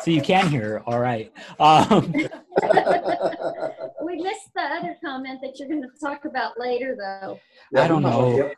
[0.00, 0.82] so you can hear.
[0.86, 1.32] All right.
[1.60, 2.12] Um,
[4.04, 7.38] we missed the other comment that you're going to talk about later, though.
[7.76, 8.50] I don't know.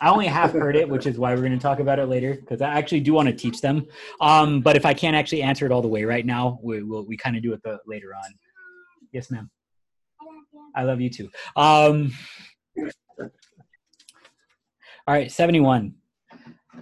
[0.00, 2.34] I only half heard it, which is why we're going to talk about it later
[2.34, 3.86] because I actually do want to teach them.
[4.20, 7.06] Um, but if I can't actually answer it all the way right now, we will
[7.06, 8.34] we kind of do it the, later on.
[9.12, 9.50] Yes, ma'am.
[10.74, 11.30] I love you too.
[11.56, 12.12] Um,
[15.06, 15.94] all right, 71.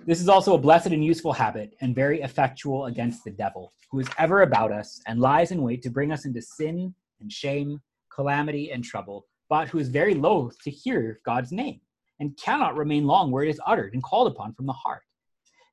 [0.06, 4.00] This is also a blessed and useful habit, and very effectual against the devil, who
[4.00, 7.80] is ever about us and lies in wait to bring us into sin and shame,
[8.12, 11.80] calamity and trouble, but who is very loath to hear God's name,
[12.22, 15.02] and cannot remain long where it is uttered and called upon from the heart.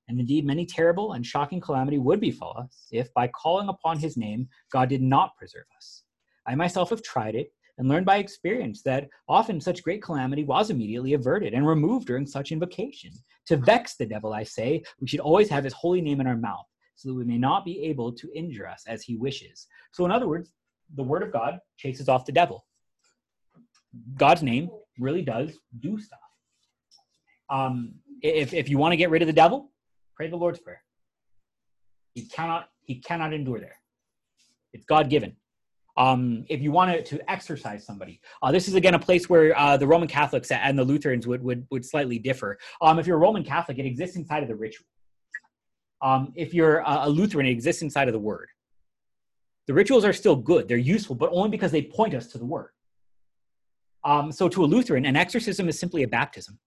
[0.08, 4.18] And indeed, many terrible and shocking calamity would befall us if, by calling upon his
[4.18, 6.06] name, God did not preserve us.
[6.48, 10.72] I myself have tried it and learned by experience that often such great calamity was
[10.72, 13.12] immediately averted and removed during such invocation.
[13.46, 16.36] To vex the devil, I say, we should always have his holy name in our
[16.36, 19.68] mouth, so that we may not be able to injure us as he wishes.
[19.92, 20.52] So, in other words,
[20.96, 22.66] the word of God chases off the devil.
[24.18, 26.20] God's name really does do stuff.
[27.50, 29.72] Um, if, if you want to get rid of the devil,
[30.16, 30.84] pray the Lord's Prayer.
[32.14, 33.76] He cannot, he cannot endure there.
[34.74, 35.36] It's God given.
[35.98, 39.76] Um, if you wanted to exorcise somebody, uh, this is again a place where uh,
[39.76, 42.58] the Roman Catholics and the Lutherans would would, would slightly differ.
[42.82, 44.86] Um, if you're a Roman Catholic, it exists inside of the ritual.
[46.02, 48.48] Um, if you're a, a Lutheran, it exists inside of the Word.
[49.68, 52.46] The rituals are still good; they're useful, but only because they point us to the
[52.46, 52.70] Word.
[54.06, 56.60] Um, so, to a Lutheran, an exorcism is simply a baptism.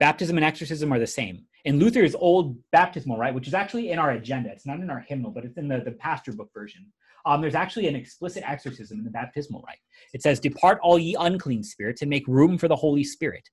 [0.00, 1.44] Baptism and exorcism are the same.
[1.64, 5.00] In Luther's old baptismal rite, which is actually in our agenda, it's not in our
[5.00, 6.86] hymnal, but it's in the, the pastor book version
[7.28, 9.78] um, there's actually an explicit exorcism in the baptismal rite.
[10.14, 13.48] It says, Depart all ye unclean spirits and make room for the Holy Spirit.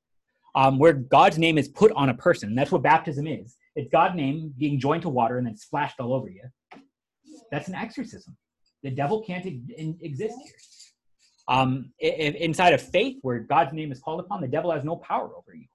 [0.55, 2.47] Um, where God's name is put on a person.
[2.47, 3.57] And that's what baptism is.
[3.75, 6.43] It's God's name being joined to water and then splashed all over you.
[7.51, 8.37] That's an exorcism.
[8.81, 10.53] The devil can't exist here.
[11.49, 15.29] Um, inside of faith, where God's name is called upon, the devil has no power
[15.35, 15.65] over you.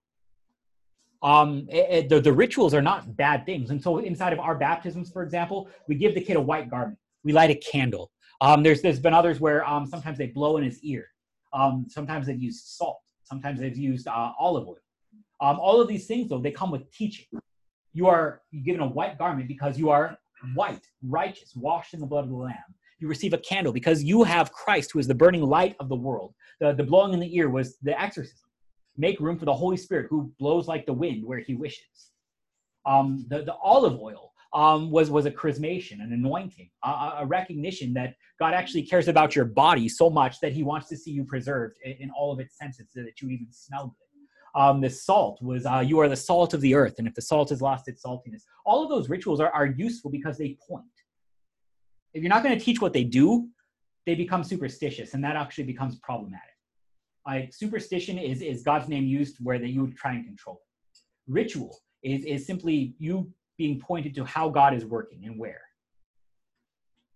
[1.23, 3.71] Um, it, it, the, the rituals are not bad things.
[3.71, 6.99] And so, inside of our baptisms, for example, we give the kid a white garment
[7.25, 8.11] we light a candle.
[8.41, 11.07] Um, there's there's been others where um, sometimes they blow in his ear.
[11.53, 12.99] Um, sometimes they've used salt.
[13.25, 14.79] Sometimes they've used uh, olive oil.
[15.41, 17.27] Um, all of these things, though, they come with teaching.
[17.93, 20.17] You are given a white garment because you are
[20.55, 22.57] white, righteous, washed in the blood of the Lamb.
[22.99, 25.97] You receive a candle because you have Christ, who is the burning light of the
[25.97, 26.35] world.
[26.61, 28.50] The, the blowing in the ear was the exorcism.
[28.97, 32.11] Make room for the Holy Spirit, who blows like the wind where he wishes.
[32.87, 36.89] Um, the, the olive oil um, was was a chrismation, an anointing, a,
[37.19, 40.97] a, recognition that God actually cares about your body so much that He wants to
[40.97, 44.61] see you preserved in, in all of its senses, so that you even smell good.
[44.61, 47.23] Um, the salt was uh, you are the salt of the earth, and if the
[47.23, 50.85] salt has lost its saltiness, all of those rituals are, are useful because they point.
[52.13, 53.49] If you're not going to teach what they do,
[54.05, 56.49] they become superstitious, and that actually becomes problematic.
[57.27, 60.99] Like superstition is is God's name used where that you would try and control it.
[61.31, 65.61] Ritual is is simply you being pointed to how God is working and where.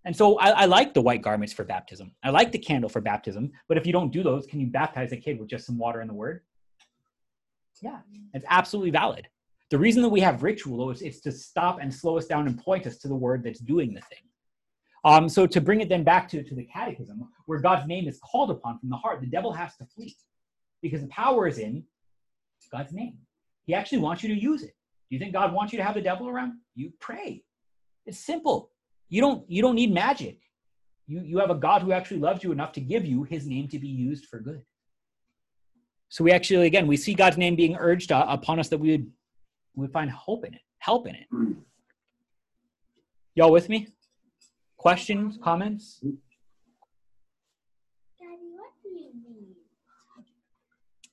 [0.04, 2.12] And so I, I, like the white garments for baptism.
[2.22, 3.50] I like the candle for baptism.
[3.68, 6.00] But if you don't do those, can you baptize a kid with just some water
[6.00, 6.42] and the word?
[7.80, 8.00] Yeah,
[8.34, 9.26] it's absolutely valid.
[9.70, 12.62] The reason that we have ritual is it's to stop and slow us down and
[12.62, 14.18] point us to the word that's doing the thing.
[15.04, 18.18] Um, so to bring it then back to, to the catechism, where God's name is
[18.20, 20.16] called upon from the heart, the devil has to flee
[20.80, 21.84] because the power is in
[22.72, 23.18] God's name.
[23.66, 24.74] He actually wants you to use it.
[25.08, 26.54] Do you think God wants you to have the devil around?
[26.74, 27.44] You pray.
[28.06, 28.70] It's simple.
[29.08, 30.40] You don't you don't need magic.
[31.06, 33.68] You you have a God who actually loves you enough to give you his name
[33.68, 34.62] to be used for good.
[36.08, 38.92] So we actually again we see God's name being urged uh, upon us that we
[38.92, 39.06] would
[39.76, 41.26] we would find hope in it, help in it.
[43.34, 43.88] Y'all with me?
[44.84, 46.04] Questions, comments?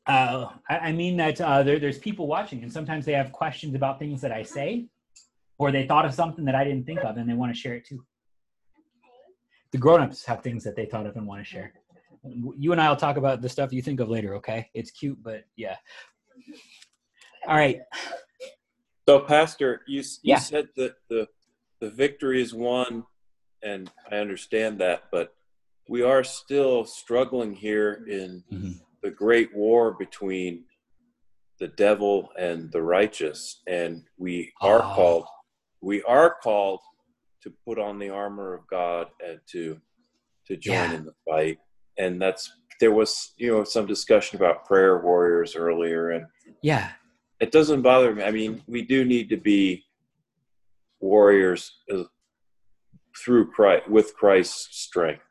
[0.05, 3.73] Uh, I, I, mean that uh, there, there's people watching, and sometimes they have questions
[3.73, 4.87] about things that I say,
[5.57, 7.75] or they thought of something that I didn't think of, and they want to share
[7.75, 8.03] it too.
[9.71, 11.71] The grown-ups have things that they thought of and want to share.
[12.25, 14.35] You and I will talk about the stuff you think of later.
[14.35, 15.77] Okay, it's cute, but yeah.
[17.47, 17.79] All right.
[19.07, 20.39] So, Pastor, you you yeah.
[20.39, 21.29] said that the
[21.79, 23.05] the victory is won,
[23.63, 25.33] and I understand that, but
[25.87, 28.71] we are still struggling here in Mm-hmm.
[29.03, 30.63] the great war between
[31.59, 34.93] the devil and the righteous, and we are Oh.
[34.95, 35.25] called
[35.83, 36.79] we are called
[37.41, 39.79] to put on the armor of God and to
[40.47, 40.93] to join Yeah.
[40.97, 41.57] in the fight.
[41.97, 46.25] And that's there was you know some discussion about prayer warriors earlier, and
[46.61, 46.91] Yeah.
[47.39, 48.23] it doesn't bother me.
[48.23, 49.83] I mean, we do need to be
[50.99, 52.03] warriors uh,
[53.15, 55.23] through Christ with Christ's strength.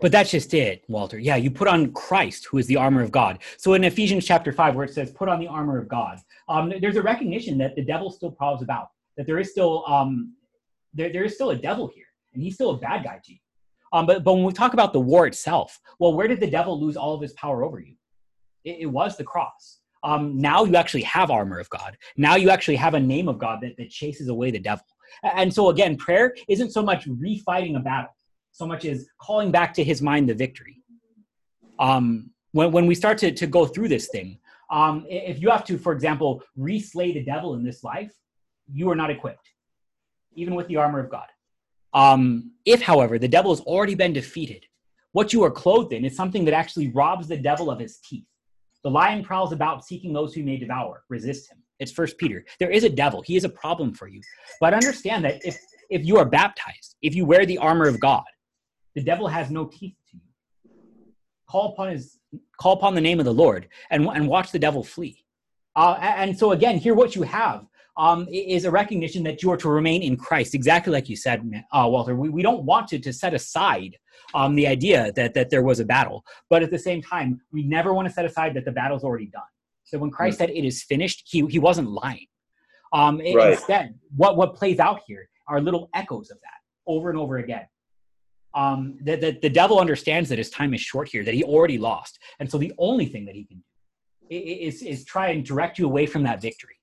[0.00, 1.18] But that's just it, Walter.
[1.18, 3.38] Yeah, you put on Christ, who is the armor of God.
[3.56, 6.72] So in Ephesians chapter 5, where it says, put on the armor of God, um,
[6.80, 10.34] there's a recognition that the devil still prowls about, that there is still um,
[10.94, 13.38] there, there is still a devil here, and he's still a bad guy to you.
[13.92, 16.80] Um, but, but when we talk about the war itself, well, where did the devil
[16.80, 17.94] lose all of his power over you?
[18.64, 19.78] It, it was the cross.
[20.02, 21.96] Um, now you actually have armor of God.
[22.16, 24.84] Now you actually have a name of God that, that chases away the devil.
[25.22, 28.10] And so again, prayer isn't so much refighting a battle
[28.52, 30.82] so much as calling back to his mind the victory.
[31.78, 34.38] Um, when, when we start to, to go through this thing,
[34.70, 38.12] um, if you have to, for example, reslay the devil in this life,
[38.72, 39.48] you are not equipped,
[40.34, 41.26] even with the armor of God.
[41.92, 44.66] Um, if, however, the devil has already been defeated,
[45.12, 48.26] what you are clothed in is something that actually robs the devil of his teeth.
[48.84, 51.02] The lion prowls about seeking those who may devour.
[51.08, 51.59] Resist him.
[51.80, 52.44] It's First Peter.
[52.60, 53.22] There is a devil.
[53.22, 54.20] He is a problem for you.
[54.60, 55.58] But understand that if
[55.88, 58.22] if you are baptized, if you wear the armor of God,
[58.94, 60.22] the devil has no teeth to you.
[61.48, 62.18] Call upon his
[62.60, 65.24] call upon the name of the Lord and, and watch the devil flee.
[65.74, 67.66] Uh, and so again, here what you have
[67.96, 71.38] um, is a recognition that you are to remain in Christ, exactly like you said,
[71.72, 72.14] uh, Walter.
[72.14, 73.96] We, we don't want to, to set aside
[74.34, 77.62] um, the idea that, that there was a battle, but at the same time, we
[77.62, 79.42] never want to set aside that the battle's already done.
[79.90, 82.26] So when Christ said it is finished, he, he wasn't lying.
[82.92, 83.52] Um, Right.
[83.52, 87.66] Instead, what, what plays out here are little echoes of that over and over again
[88.54, 91.78] um, that, that the devil understands that his time is short here, that he already
[91.78, 92.18] lost.
[92.38, 95.86] And so the only thing that he can do is, is try and direct you
[95.86, 96.76] away from that victory.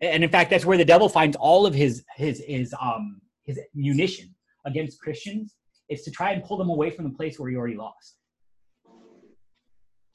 [0.00, 3.58] And in fact, that's where the devil finds all of his, his, his, um, his
[3.74, 4.34] munition
[4.64, 5.56] against Christians
[5.88, 8.15] is to try and pull them away from the place where he already lost.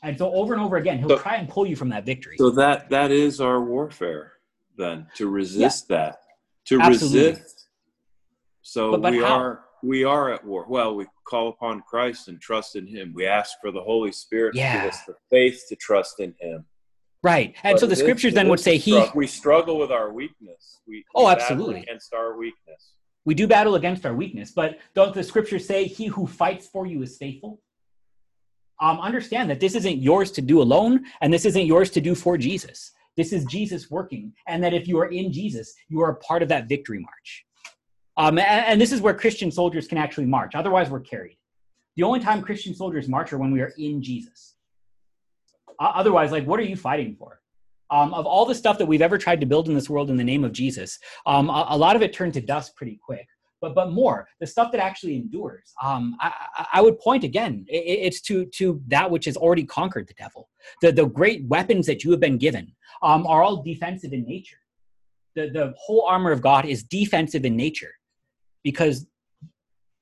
[0.04, 2.36] And so over and over again, he'll So- try and pull you from that victory.
[2.38, 4.34] So that that is our warfare
[4.78, 6.18] then to resist that.
[6.66, 7.30] To Absolutely.
[7.32, 7.68] resist.
[8.62, 9.38] So But- but we how?
[9.40, 10.66] are we are at war.
[10.70, 13.14] Well, we call upon Christ and trust in him.
[13.16, 16.66] We ask for the Holy Spirit to give us the faith to trust in him.
[17.24, 17.54] right.
[17.64, 19.12] And But so the is- scriptures then would say he, struggle.
[19.16, 20.82] we struggle with our weakness.
[20.88, 21.82] We, Oh, we absolutely.
[21.82, 22.94] against our weakness.
[23.26, 26.88] we do battle against our weakness, but don't the scriptures say he who fights for
[26.88, 27.62] you is faithful?
[28.82, 32.16] Um, understand that this isn't yours to do alone, and this isn't yours to do
[32.16, 32.92] for Jesus.
[33.16, 36.42] This is Jesus working, and that if you are in Jesus, you are a part
[36.42, 37.46] of that victory march.
[38.18, 40.56] Um, and, and this is where Christian soldiers can actually march.
[40.56, 41.38] Otherwise, we're carried.
[41.96, 44.56] The only time Christian soldiers march are when we are in Jesus.
[45.80, 47.40] Uh, otherwise, like, what are you fighting for?
[47.90, 50.16] Um, of all the stuff that we've ever tried to build in this world in
[50.16, 53.28] the name of Jesus, um, a, a lot of it turned to dust pretty quick.
[53.62, 55.72] But but more, the stuff that actually endures.
[55.82, 56.34] Um, I,
[56.74, 57.66] I- would point again.
[57.70, 60.50] it's to to that which has already conquered the devil.
[60.82, 64.58] The the great weapons that you have been given um, are all defensive in nature.
[65.36, 67.94] The the whole armor of God is defensive in nature,
[68.64, 69.06] because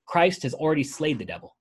[0.05, 1.55] Christ has already slayed the devil.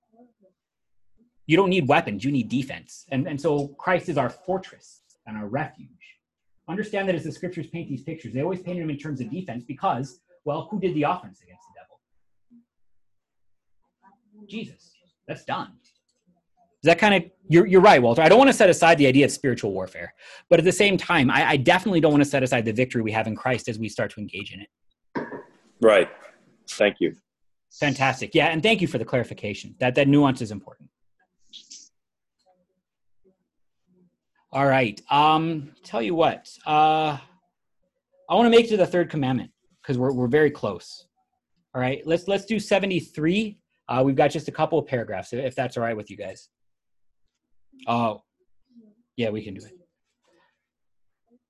[1.47, 3.05] You don't need weapons; you need defense.
[3.09, 5.89] And and so Christ is our fortress and our refuge.
[6.69, 9.29] Understand that as the scriptures paint these pictures, they always painted them in terms of
[9.31, 11.78] defense because, well, who did the offense against the devil?
[14.49, 14.91] Jesus.
[15.27, 15.71] That's done.
[16.81, 18.21] Is that kind of you're you're right, Walter.
[18.21, 20.13] I don't want to set aside the idea of spiritual warfare,
[20.49, 23.01] but at the same time, I, I definitely don't want to set aside the victory
[23.01, 24.69] we have in Christ as we start to engage in it.
[25.81, 26.07] Right.
[26.69, 27.15] Thank you.
[27.79, 28.33] Fantastic.
[28.33, 29.75] Yeah, and thank you for the clarification.
[29.79, 30.89] That that nuance is important.
[34.51, 34.99] All right.
[35.11, 36.49] Um, tell you what.
[36.65, 37.17] Uh,
[38.29, 41.07] I want to make it to the third commandment because we're we're very close.
[41.75, 42.01] All right.
[42.05, 43.59] Let's let's do seventy three.
[43.89, 46.49] Uh, we've got just a couple of paragraphs, if that's all right with you guys.
[47.87, 48.21] Oh,
[49.17, 49.73] yeah, we can do it.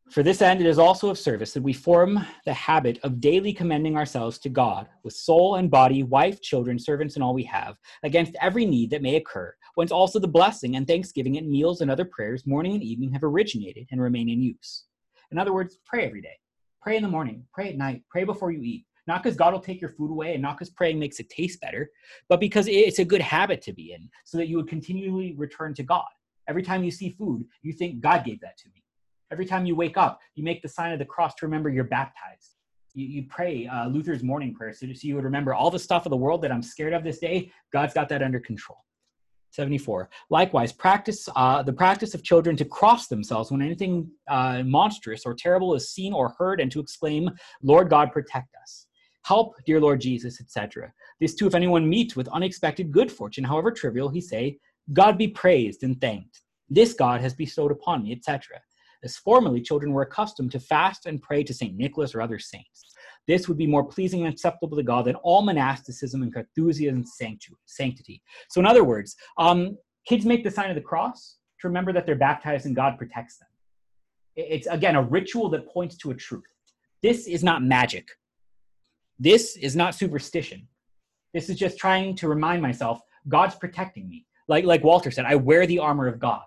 [0.09, 3.53] For this end, it is also of service that we form the habit of daily
[3.53, 7.75] commending ourselves to God with soul and body, wife, children, servants, and all we have,
[8.03, 11.91] against every need that may occur, whence also the blessing and thanksgiving at meals and
[11.91, 14.85] other prayers, morning and evening, have originated and remain in use.
[15.31, 16.37] In other words, pray every day.
[16.81, 18.85] Pray in the morning, pray at night, pray before you eat.
[19.09, 21.59] Not because God will take your food away and not because praying makes it taste
[21.61, 21.89] better,
[22.27, 25.73] but because it's a good habit to be in so that you would continually return
[25.73, 26.05] to God.
[26.47, 28.83] Every time you see food, you think, God gave that to me.
[29.31, 31.85] Every time you wake up, you make the sign of the cross to remember you're
[31.85, 32.57] baptized.
[32.93, 36.05] You, you pray uh, Luther's morning prayer so, so you would remember all the stuff
[36.05, 37.51] of the world that I'm scared of this day.
[37.73, 38.77] God's got that under control.
[39.49, 40.07] 74.
[40.29, 45.33] Likewise, practice uh, the practice of children to cross themselves when anything uh, monstrous or
[45.33, 47.31] terrible is seen or heard, and to exclaim,
[47.63, 48.85] "Lord God, protect us."
[49.29, 50.91] Help, dear Lord Jesus, etc.
[51.19, 54.57] This too, if anyone meets with unexpected good fortune, however trivial, he say,
[54.91, 56.41] God be praised and thanked.
[56.67, 58.59] This God has bestowed upon me, etc.
[59.03, 61.77] As formerly children were accustomed to fast and pray to St.
[61.77, 62.91] Nicholas or other saints.
[63.27, 68.23] This would be more pleasing and acceptable to God than all monasticism and Carthusian sanctity.
[68.49, 69.77] So, in other words, um,
[70.07, 73.37] kids make the sign of the cross to remember that they're baptized and God protects
[73.37, 73.49] them.
[74.35, 76.49] It's, again, a ritual that points to a truth.
[77.03, 78.07] This is not magic.
[79.19, 80.67] This is not superstition.
[81.33, 84.25] This is just trying to remind myself God's protecting me.
[84.47, 86.41] Like, like Walter said, I wear the armor of God.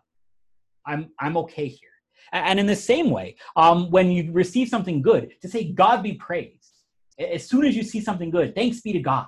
[0.87, 1.91] I'm, I'm okay here.
[2.33, 6.15] And in the same way, um, when you receive something good, to say, God be
[6.15, 6.71] praised.
[7.19, 9.27] As soon as you see something good, thanks be to God.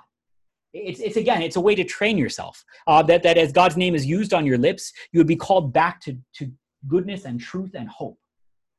[0.72, 2.64] It's, it's again, it's a way to train yourself.
[2.86, 5.72] Uh, that, that as God's name is used on your lips, you would be called
[5.72, 6.51] back to, to
[6.88, 8.18] goodness and truth and hope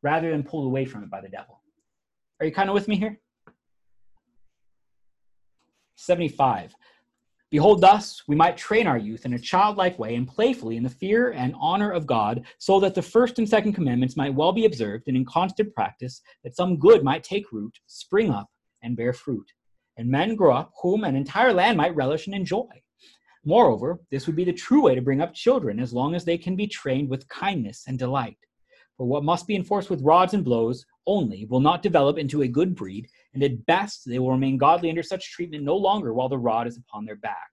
[0.02, 1.62] rather than pulled away from it by the devil.
[2.40, 3.20] Are you kind of with me here?
[5.96, 6.74] 75.
[7.52, 10.90] Behold, thus we might train our youth in a childlike way and playfully in the
[10.90, 14.66] fear and honor of God, so that the first and second commandments might well be
[14.66, 18.50] observed and in constant practice, that some good might take root, spring up,
[18.82, 19.52] and bear fruit,
[19.98, 22.68] and men grow up whom an entire land might relish and enjoy.
[23.46, 26.38] Moreover, this would be the true way to bring up children as long as they
[26.38, 28.38] can be trained with kindness and delight.
[28.98, 32.48] For what must be enforced with rods and blows only will not develop into a
[32.48, 36.30] good breed, and at best they will remain godly under such treatment no longer while
[36.30, 37.50] the rod is upon their back.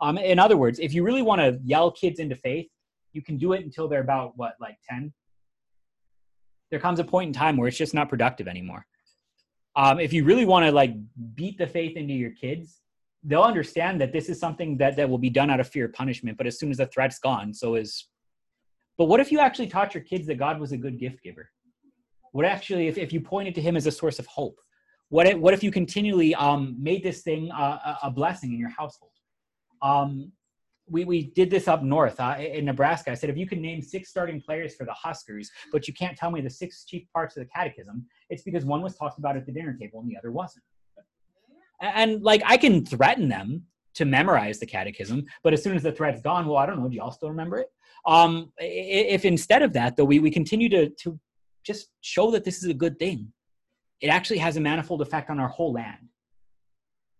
[0.00, 2.66] Um, in other words, if you really want to yell kids into faith,
[3.12, 5.12] you can do it until they're about what, like 10?
[6.70, 8.84] There comes a point in time where it's just not productive anymore.
[9.76, 10.94] Um, if you really want to like
[11.34, 12.80] beat the faith into your kids,
[13.22, 15.92] they'll understand that this is something that, that will be done out of fear of
[15.92, 16.36] punishment.
[16.36, 18.08] But as soon as the threat's gone, so is.
[18.98, 21.50] But what if you actually taught your kids that God was a good gift giver?
[22.32, 24.58] What actually, if, if you pointed to Him as a source of hope?
[25.08, 28.70] What if, what if you continually um, made this thing uh, a blessing in your
[28.70, 29.12] household?
[29.82, 30.32] Um,
[30.88, 33.10] we, we did this up north uh, in Nebraska.
[33.10, 36.16] I said, if you can name six starting players for the Huskers, but you can't
[36.16, 39.36] tell me the six chief parts of the catechism, it's because one was talked about
[39.36, 40.64] at the dinner table and the other wasn't.
[41.80, 45.92] And, like, I can threaten them to memorize the catechism, but as soon as the
[45.92, 47.68] threat's gone, well, I don't know, do y'all still remember it?
[48.06, 51.18] Um, if instead of that, though, we, we continue to, to
[51.64, 53.32] just show that this is a good thing,
[54.00, 56.08] it actually has a manifold effect on our whole land.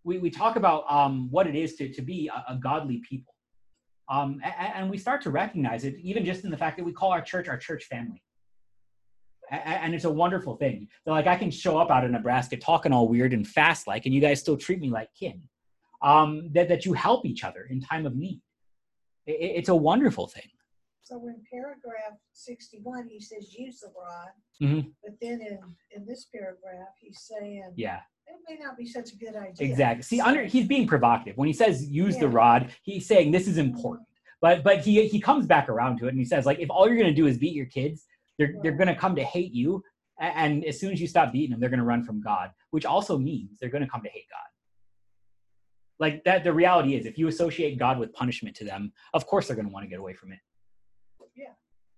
[0.04, 3.34] We, we talk about um, what it is to, to be a, a godly people
[4.08, 6.92] um, and, and, we start to recognize it even just in the fact that we
[6.92, 8.22] call our church our church family.
[9.50, 10.88] And it's a wonderful thing.
[11.04, 14.04] So like I can show up out of Nebraska talking all weird and fast like,
[14.04, 15.42] and you guys still treat me like kin.
[16.02, 18.42] Um, that, that you help each other in time of need.
[19.24, 20.50] It, it's a wonderful thing.
[21.06, 24.30] So in paragraph 61, he says use the rod.
[24.60, 24.88] Mm-hmm.
[25.04, 25.60] But then in,
[25.94, 29.70] in this paragraph, he's saying, yeah, it may not be such a good idea.
[29.70, 30.02] Exactly.
[30.02, 32.22] See, under he's being provocative when he says use yeah.
[32.22, 32.74] the rod.
[32.82, 34.08] He's saying this is important.
[34.40, 36.88] But but he he comes back around to it and he says like if all
[36.88, 38.04] you're gonna do is beat your kids,
[38.36, 39.84] they're they're gonna come to hate you.
[40.18, 43.16] And as soon as you stop beating them, they're gonna run from God, which also
[43.16, 44.40] means they're gonna come to hate God.
[46.00, 49.46] Like that, the reality is, if you associate God with punishment to them, of course
[49.46, 50.40] they're gonna want to get away from it.
[51.36, 51.52] Yeah.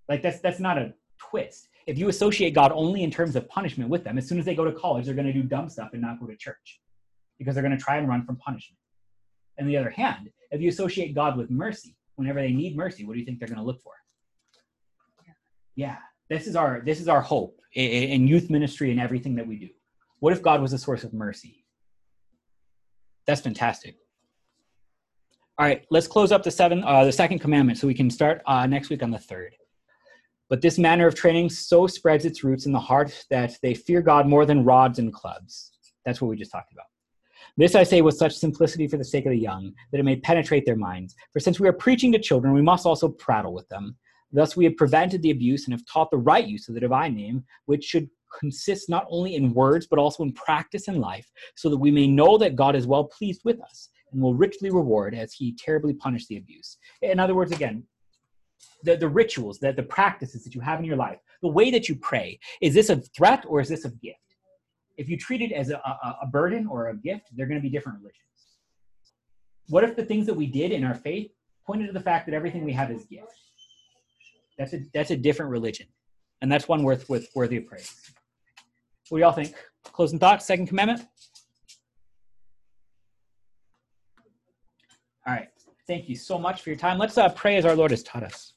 [0.08, 3.88] Like that's that's not a twist if you associate God only in terms of punishment
[3.88, 5.88] with them, as soon as they go to college, they're going to do dumb stuff
[5.94, 6.80] and not go to church
[7.38, 8.78] because they're going to try and run from punishment.
[9.58, 13.14] On the other hand, if you associate God with mercy, whenever they need mercy, what
[13.14, 13.92] do you think they're going to look for?
[15.76, 15.96] Yeah,
[16.28, 19.56] this is our this is our hope in, in youth ministry and everything that we
[19.56, 19.68] do.
[20.18, 21.64] What if God was a source of mercy?
[23.26, 23.96] That's fantastic.
[25.60, 28.42] All right, let's close up the seven, uh, the second commandment, so we can start
[28.46, 29.56] uh, next week on the third.
[30.48, 34.00] But this manner of training so spreads its roots in the heart that they fear
[34.00, 35.72] God more than rods and clubs.
[36.04, 36.84] That's what we just talked about.
[37.56, 40.14] This I say with such simplicity for the sake of the young, that it may
[40.14, 41.16] penetrate their minds.
[41.32, 43.96] For since we are preaching to children, we must also prattle with them.
[44.30, 47.16] Thus we have prevented the abuse and have taught the right use of the divine
[47.16, 51.68] name, which should consist not only in words, but also in practice and life, so
[51.68, 55.14] that we may know that God is well pleased with us and will richly reward
[55.14, 56.78] as he terribly punished the abuse.
[57.02, 57.84] In other words, again,
[58.82, 61.88] the, the rituals, the, the practices that you have in your life, the way that
[61.88, 64.18] you pray, is this a threat or is this a gift?
[64.96, 67.62] If you treat it as a, a, a burden or a gift, they're going to
[67.62, 68.24] be different religions.
[69.68, 71.30] What if the things that we did in our faith
[71.66, 73.32] pointed to the fact that everything we have is gift?
[74.58, 75.86] That's a, that's a different religion.
[76.40, 77.94] And that's one worth, worth worthy of praise.
[79.08, 79.54] What do y'all think?
[79.84, 81.02] Closing thoughts, second commandment.
[85.28, 85.48] All right.
[85.86, 86.96] Thank you so much for your time.
[86.96, 88.54] Let's uh, pray as our Lord has taught us.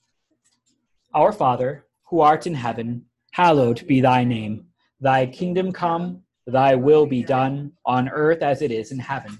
[1.14, 4.68] Our Father, who art in heaven, hallowed be thy name.
[5.02, 9.38] Thy kingdom come, thy will be done, on earth as it is in heaven.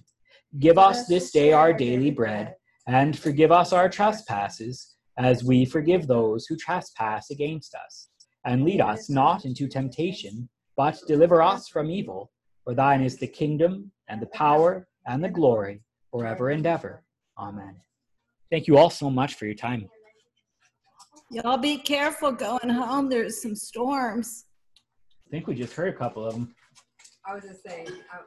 [0.60, 2.56] Give us this day our daily bread,
[2.86, 8.10] and forgive us our trespasses, as we forgive those who trespass against us.
[8.44, 12.30] And lead us not into temptation, but deliver us from evil.
[12.66, 17.06] For thine is the kingdom, and the power, and the glory, forever and ever.
[17.42, 17.76] Amen.
[18.52, 19.90] Thank you all so much for your time.
[21.32, 23.10] Y'all be careful going home.
[23.10, 24.46] There's some storms.
[25.28, 26.54] I think we just heard a couple of them.
[27.26, 28.18] I was just saying, I,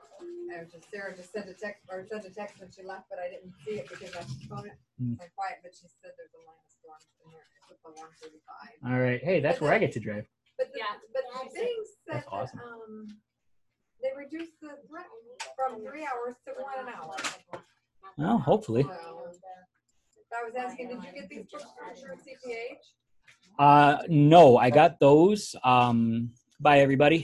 [0.57, 3.05] I was just, Sarah just sent a text, or sent a text when she left,
[3.11, 4.23] but I didn't see it because my
[4.57, 4.71] phone,
[5.03, 5.19] Mm.
[5.19, 7.43] my quiet, but she said there's a line of storms in here.
[7.69, 8.79] It's the one thirty-five.
[8.87, 9.19] All right.
[9.21, 10.25] Hey, that's where I get to drive.
[10.57, 10.81] But the,
[11.13, 11.75] but the thing
[12.07, 12.61] said That's awesome.
[12.63, 13.09] that, um,
[14.01, 15.11] they reduced the rent
[15.59, 17.17] from three hours to one an hour.
[18.17, 18.87] Well, hopefully.
[20.37, 21.65] I was asking, did you get these books
[22.03, 22.79] from CPH?
[23.59, 27.13] Uh, no, I got those um, by everybody.